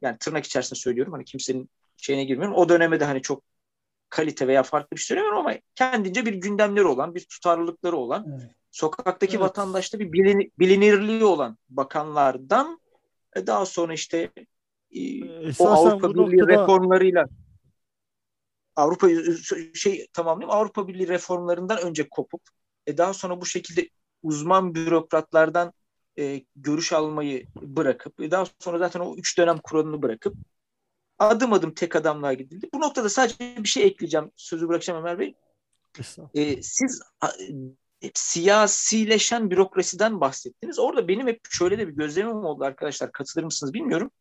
yani 0.02 0.18
tırnak 0.18 0.46
içerisinde 0.46 0.80
söylüyorum 0.80 1.14
hani 1.14 1.26
kimsenin 1.26 1.70
şeyine 1.98 2.24
girmiyorum. 2.24 2.56
O 2.56 2.70
döneme 2.70 3.00
de 3.00 3.06
hani 3.06 3.22
çok 3.22 3.44
kalite 4.10 4.48
veya 4.48 4.64
farklı 4.64 4.96
bir 4.96 5.02
şey 5.02 5.08
söylemiyorum 5.08 5.40
ama 5.40 5.56
kendince 5.76 6.26
bir 6.26 6.34
gündemleri 6.34 6.86
olan, 6.86 7.16
bir 7.16 7.26
tutarlılıkları 7.26 7.96
olan, 7.96 8.26
evet. 8.30 8.52
sokaktaki 8.72 9.36
evet. 9.36 9.46
vatandaşta 9.46 10.00
bir 10.00 10.14
bilin, 10.14 10.54
bilinirliği 10.60 11.24
olan 11.24 11.58
bakanlardan 11.70 12.80
e, 13.36 13.48
daha 13.48 13.66
sonra 13.66 13.94
işte 13.94 14.32
e, 14.92 15.22
o 15.60 15.68
Avrupa 15.68 16.10
Birliği 16.10 16.38
noktada... 16.38 16.62
reformlarıyla 16.62 17.26
Avrupa 18.76 19.08
şey 19.74 20.08
tamamlayayım 20.14 20.56
Avrupa 20.56 20.88
Birliği 20.88 21.08
reformlarından 21.08 21.82
önce 21.82 22.10
kopup 22.10 22.42
e, 22.88 22.98
daha 22.98 23.14
sonra 23.14 23.42
bu 23.42 23.46
şekilde 23.46 23.90
uzman 24.24 24.76
bürokratlardan 24.76 25.74
e, 26.20 26.46
görüş 26.56 26.94
almayı 26.94 27.48
bırakıp 27.56 28.20
e, 28.20 28.32
daha 28.32 28.46
sonra 28.60 28.78
zaten 28.78 29.00
o 29.00 29.16
üç 29.16 29.38
dönem 29.38 29.58
kuralını 29.58 30.02
bırakıp 30.02 30.36
adım 31.20 31.54
adım 31.54 31.74
tek 31.74 31.96
adamlığa 31.96 32.34
gidildi. 32.34 32.70
Bu 32.74 32.80
noktada 32.80 33.10
sadece 33.10 33.56
bir 33.58 33.70
şey 33.70 33.84
ekleyeceğim. 33.84 34.32
Sözü 34.36 34.68
bırakacağım 34.68 35.00
Ömer 35.00 35.20
Bey. 35.20 35.36
E, 36.34 36.62
siz 36.62 37.02
hep 38.02 38.18
siyasileşen 38.18 39.52
bürokrasiden 39.52 40.22
bahsettiniz. 40.22 40.80
Orada 40.80 41.08
benim 41.08 41.28
hep 41.28 41.40
şöyle 41.50 41.78
de 41.78 41.88
bir 41.88 41.94
gözlemim 41.94 42.46
oldu 42.46 42.64
arkadaşlar. 42.64 43.12
Katılır 43.12 43.44
mısınız 43.44 43.74
bilmiyorum. 43.74 44.12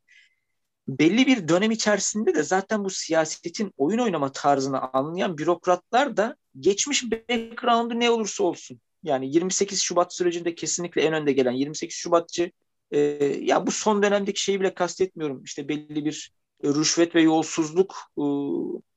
Belli 0.88 1.26
bir 1.26 1.48
dönem 1.48 1.70
içerisinde 1.70 2.34
de 2.34 2.42
zaten 2.42 2.84
bu 2.84 2.90
siyasetin 2.90 3.72
oyun 3.76 3.98
oynama 3.98 4.32
tarzını 4.32 4.92
anlayan 4.92 5.38
bürokratlar 5.38 6.16
da 6.16 6.37
geçmiş 6.61 7.04
background'u 7.12 8.00
ne 8.00 8.11
olursa 8.11 8.44
olsun. 8.44 8.80
Yani 9.02 9.32
28 9.32 9.82
Şubat 9.82 10.14
sürecinde 10.14 10.54
kesinlikle 10.54 11.02
en 11.02 11.12
önde 11.12 11.32
gelen 11.32 11.52
28 11.52 11.96
Şubatçı 11.96 12.50
e, 12.90 12.98
ya 13.40 13.66
bu 13.66 13.70
son 13.70 14.02
dönemdeki 14.02 14.42
şeyi 14.42 14.61
bile 14.61 14.74
kastetmiyorum. 14.74 15.44
İşte 15.44 15.68
belli 15.68 16.04
bir 16.04 16.32
rüşvet 16.64 17.14
ve 17.14 17.22
yolsuzluk 17.22 17.96
e, 18.18 18.24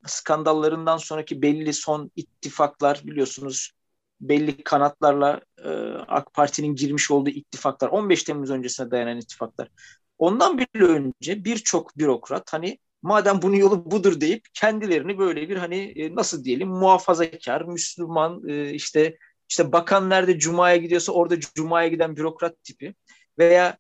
skandallarından 0.08 0.98
sonraki 0.98 1.42
belli 1.42 1.74
son 1.74 2.12
ittifaklar 2.16 3.02
biliyorsunuz 3.04 3.72
belli 4.22 4.64
kanatlarla 4.64 5.42
e, 5.64 5.70
AK 6.08 6.34
Parti'nin 6.34 6.76
girmiş 6.76 7.12
olduğu 7.12 7.30
ittifaklar 7.30 7.90
15 7.90 8.24
Temmuz 8.24 8.50
öncesine 8.50 8.92
dayanan 8.92 9.18
ittifaklar. 9.18 9.68
Ondan 10.18 10.58
bile 10.58 10.84
önce 10.84 11.46
birçok 11.46 11.98
bürokrat 11.98 12.54
hani 12.54 12.78
madem 13.02 13.42
bunun 13.42 13.56
yolu 13.56 13.92
budur 13.92 14.22
deyip 14.22 14.46
kendilerini 14.54 15.18
böyle 15.18 15.50
bir 15.50 15.56
hani 15.58 15.78
e, 15.78 16.16
nasıl 16.16 16.44
diyelim 16.44 16.68
muhafazakar, 16.68 17.62
Müslüman 17.62 18.48
işte 18.74 19.18
işte 19.52 19.72
bakan 19.72 20.10
nerede 20.10 20.40
Cuma'ya 20.40 20.78
gidiyorsa 20.78 21.12
orada 21.12 21.40
Cuma'ya 21.40 21.88
giden 21.88 22.16
bürokrat 22.16 22.64
tipi 22.64 22.96
veya 23.40 23.78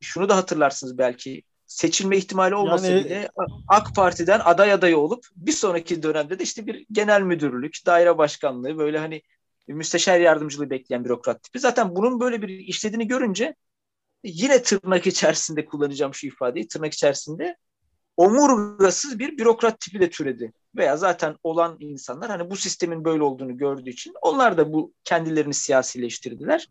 şunu 0.00 0.28
da 0.28 0.36
hatırlarsınız 0.36 0.98
belki 0.98 1.42
seçilme 1.66 2.16
ihtimali 2.16 2.54
olmasa 2.54 2.86
yani, 2.86 3.04
bile 3.04 3.28
AK 3.68 3.94
Parti'den 3.94 4.40
aday 4.44 4.72
adayı 4.72 4.98
olup 4.98 5.26
bir 5.36 5.52
sonraki 5.52 6.02
dönemde 6.02 6.38
de 6.38 6.42
işte 6.42 6.66
bir 6.66 6.86
genel 6.92 7.22
müdürlük, 7.22 7.86
daire 7.86 8.18
başkanlığı 8.18 8.78
böyle 8.78 8.98
hani 8.98 9.22
müsteşar 9.68 10.20
yardımcılığı 10.20 10.70
bekleyen 10.70 11.04
bürokrat 11.04 11.42
tipi. 11.42 11.58
Zaten 11.58 11.96
bunun 11.96 12.20
böyle 12.20 12.42
bir 12.42 12.48
işlediğini 12.48 13.08
görünce 13.08 13.54
yine 14.24 14.62
tırnak 14.62 15.06
içerisinde 15.06 15.64
kullanacağım 15.64 16.14
şu 16.14 16.26
ifadeyi 16.26 16.68
tırnak 16.68 16.92
içerisinde 16.92 17.56
omurgasız 18.16 19.18
bir 19.18 19.38
bürokrat 19.38 19.80
tipi 19.80 20.00
de 20.00 20.10
türedi. 20.10 20.52
Veya 20.76 20.96
zaten 20.96 21.36
olan 21.42 21.76
insanlar 21.80 22.30
hani 22.30 22.50
bu 22.50 22.56
sistemin 22.56 23.04
böyle 23.04 23.22
olduğunu 23.22 23.56
gördüğü 23.56 23.90
için 23.90 24.12
onlar 24.22 24.58
da 24.58 24.72
bu 24.72 24.92
kendilerini 25.04 25.54
siyasileştirdiler. 25.54 26.68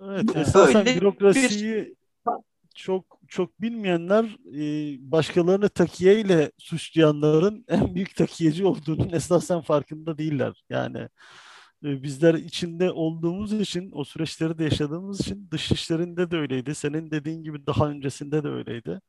Evet, 0.00 0.36
esasen 0.36 0.86
bürokrasiyi 0.86 1.60
bir 1.60 1.92
çok 2.74 3.18
çok 3.28 3.60
bilmeyenler 3.60 4.24
e, 4.54 4.62
başkalarını 5.10 5.68
takiye 5.68 6.20
ile 6.20 6.52
suçlayanların 6.58 7.64
en 7.68 7.94
büyük 7.94 8.16
takiyeci 8.16 8.66
olduğunun 8.66 9.10
esasen 9.12 9.60
farkında 9.60 10.18
değiller. 10.18 10.64
Yani 10.70 11.08
e, 11.84 12.02
bizler 12.02 12.34
içinde 12.34 12.90
olduğumuz 12.90 13.52
için 13.52 13.90
o 13.92 14.04
süreçleri 14.04 14.58
de 14.58 14.64
yaşadığımız 14.64 15.20
için 15.20 15.48
dış 15.50 15.72
işlerinde 15.72 16.30
de 16.30 16.36
öyleydi. 16.36 16.74
Senin 16.74 17.10
dediğin 17.10 17.42
gibi 17.42 17.66
daha 17.66 17.88
öncesinde 17.88 18.44
de 18.44 18.48
öyleydi. 18.48 19.00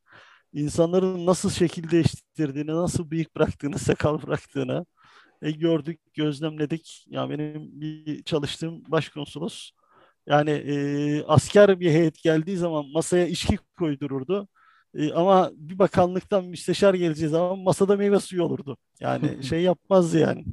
İnsanların 0.56 1.26
nasıl 1.26 1.50
şekil 1.50 1.92
değiştirdiğini, 1.92 2.72
nasıl 2.72 3.12
bıyık 3.12 3.36
bıraktığını, 3.36 3.80
sakal 3.80 4.22
bıraktığını 4.22 4.86
e, 5.42 5.52
gördük, 5.52 6.00
gözlemledik. 6.14 7.06
Ya 7.10 7.22
yani 7.22 7.30
benim 7.40 7.82
bir 7.82 8.24
çalıştığım 8.24 8.84
başkonsolos 8.88 9.72
yani 10.28 10.52
e, 10.52 11.24
asker 11.24 11.80
bir 11.80 11.92
heyet 11.92 12.24
geldiği 12.24 12.58
zaman 12.58 12.86
masaya 12.94 13.28
içki 13.28 13.58
koydururdu. 13.80 14.48
E, 14.96 15.14
ama 15.14 15.52
bir 15.56 15.80
bakanlıktan 15.80 16.46
müsteşar 16.46 16.94
geleceği 16.94 17.30
zaman 17.30 17.60
masada 17.60 17.96
meyve 17.98 18.20
suyu 18.20 18.44
olurdu. 18.44 18.78
Yani 19.00 19.44
şey 19.44 19.62
yapmazdı 19.62 20.20
yani. 20.20 20.46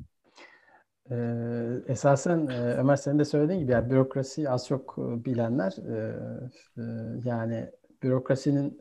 Ee, 1.11 1.83
esasen 1.87 2.47
e, 2.47 2.75
Ömer 2.75 2.97
senin 2.97 3.19
de 3.19 3.25
söylediğin 3.25 3.61
gibi 3.61 3.73
yani 3.73 3.91
bürokrasi 3.91 4.51
az 4.51 4.67
çok 4.67 4.99
e, 4.99 5.25
bilenler 5.25 5.73
e, 5.73 6.15
e, 6.79 6.83
yani 7.25 7.71
bürokrasinin 8.03 8.81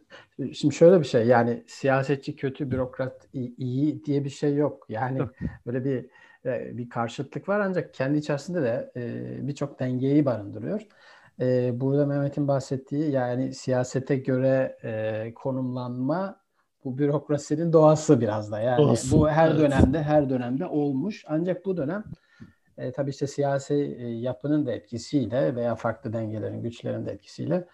şimdi 0.53 0.75
şöyle 0.75 0.99
bir 0.99 1.05
şey 1.05 1.27
yani 1.27 1.63
siyasetçi 1.67 2.36
kötü 2.36 2.71
bürokrat 2.71 3.27
iyi 3.34 4.05
diye 4.05 4.23
bir 4.23 4.29
şey 4.29 4.55
yok. 4.55 4.86
Yani 4.89 5.21
böyle 5.65 5.86
bir 5.86 6.10
e, 6.45 6.77
bir 6.77 6.89
karşıtlık 6.89 7.49
var 7.49 7.60
ancak 7.60 7.93
kendi 7.93 8.17
içerisinde 8.17 8.62
de 8.62 8.91
e, 8.95 9.47
birçok 9.47 9.79
dengeyi 9.79 10.25
barındırıyor. 10.25 10.81
E, 11.41 11.71
burada 11.79 12.05
Mehmet'in 12.05 12.47
bahsettiği 12.47 13.12
yani 13.12 13.53
siyasete 13.53 14.15
göre 14.15 14.77
konumlanma 15.36 16.41
bu 16.84 16.97
bürokrasinin 16.97 17.73
doğası 17.73 18.21
biraz 18.21 18.51
da. 18.51 18.60
Yani 18.60 18.77
doğası, 18.77 19.17
bu 19.17 19.29
her 19.29 19.49
evet. 19.49 19.60
dönemde 19.60 20.03
her 20.03 20.29
dönemde 20.29 20.65
olmuş. 20.65 21.25
Ancak 21.27 21.65
bu 21.65 21.77
dönem 21.77 22.03
e, 22.77 22.91
tabii 22.91 23.10
işte 23.10 23.27
siyasi 23.27 23.75
e, 23.99 24.07
yapının 24.07 24.65
da 24.65 24.71
etkisiyle 24.71 25.55
veya 25.55 25.75
farklı 25.75 26.13
dengelerin, 26.13 26.63
güçlerin 26.63 27.05
de 27.05 27.12
etkisiyle 27.12 27.67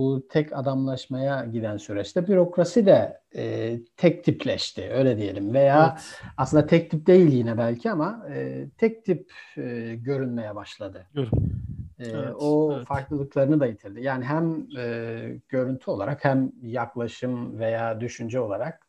bu 0.00 0.28
tek 0.28 0.52
adamlaşmaya 0.52 1.44
giden 1.44 1.76
süreçte 1.76 2.26
bürokrasi 2.26 2.86
de 2.86 3.20
e, 3.36 3.76
tek 3.96 4.24
tipleşti 4.24 4.90
öyle 4.92 5.16
diyelim 5.16 5.54
veya 5.54 5.88
evet. 5.92 6.20
aslında 6.36 6.66
tek 6.66 6.90
tip 6.90 7.06
değil 7.06 7.32
yine 7.32 7.58
belki 7.58 7.90
ama 7.90 8.26
e, 8.30 8.66
tek 8.78 9.04
tip 9.04 9.32
e, 9.56 9.94
görünmeye 9.94 10.54
başladı. 10.54 11.06
E, 11.98 12.04
evet, 12.04 12.34
o 12.38 12.72
evet. 12.76 12.86
farklılıklarını 12.86 13.60
da 13.60 13.66
yitirdi. 13.66 14.02
Yani 14.02 14.24
hem 14.24 14.66
e, 14.78 15.40
görüntü 15.48 15.90
olarak 15.90 16.24
hem 16.24 16.52
yaklaşım 16.62 17.58
veya 17.58 18.00
düşünce 18.00 18.40
olarak 18.40 18.86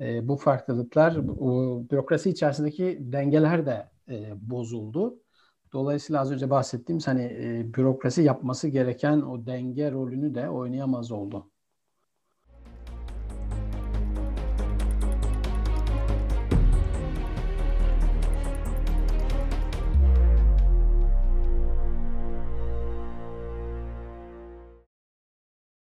e, 0.00 0.28
bu 0.28 0.36
farklılıklar, 0.36 1.16
o 1.40 1.82
bürokrasi 1.90 2.30
içerisindeki 2.30 2.98
dengeler 3.00 3.66
de 3.66 3.88
e, 4.08 4.32
bozuldu. 4.50 5.18
Dolayısıyla 5.74 6.20
az 6.20 6.32
önce 6.32 6.50
bahsettiğimiz 6.50 7.06
hani 7.08 7.22
e, 7.22 7.74
bürokrasi 7.74 8.22
yapması 8.22 8.68
gereken 8.68 9.20
o 9.20 9.46
denge 9.46 9.92
rolünü 9.92 10.34
de 10.34 10.50
oynayamaz 10.50 11.12
oldu. 11.12 11.50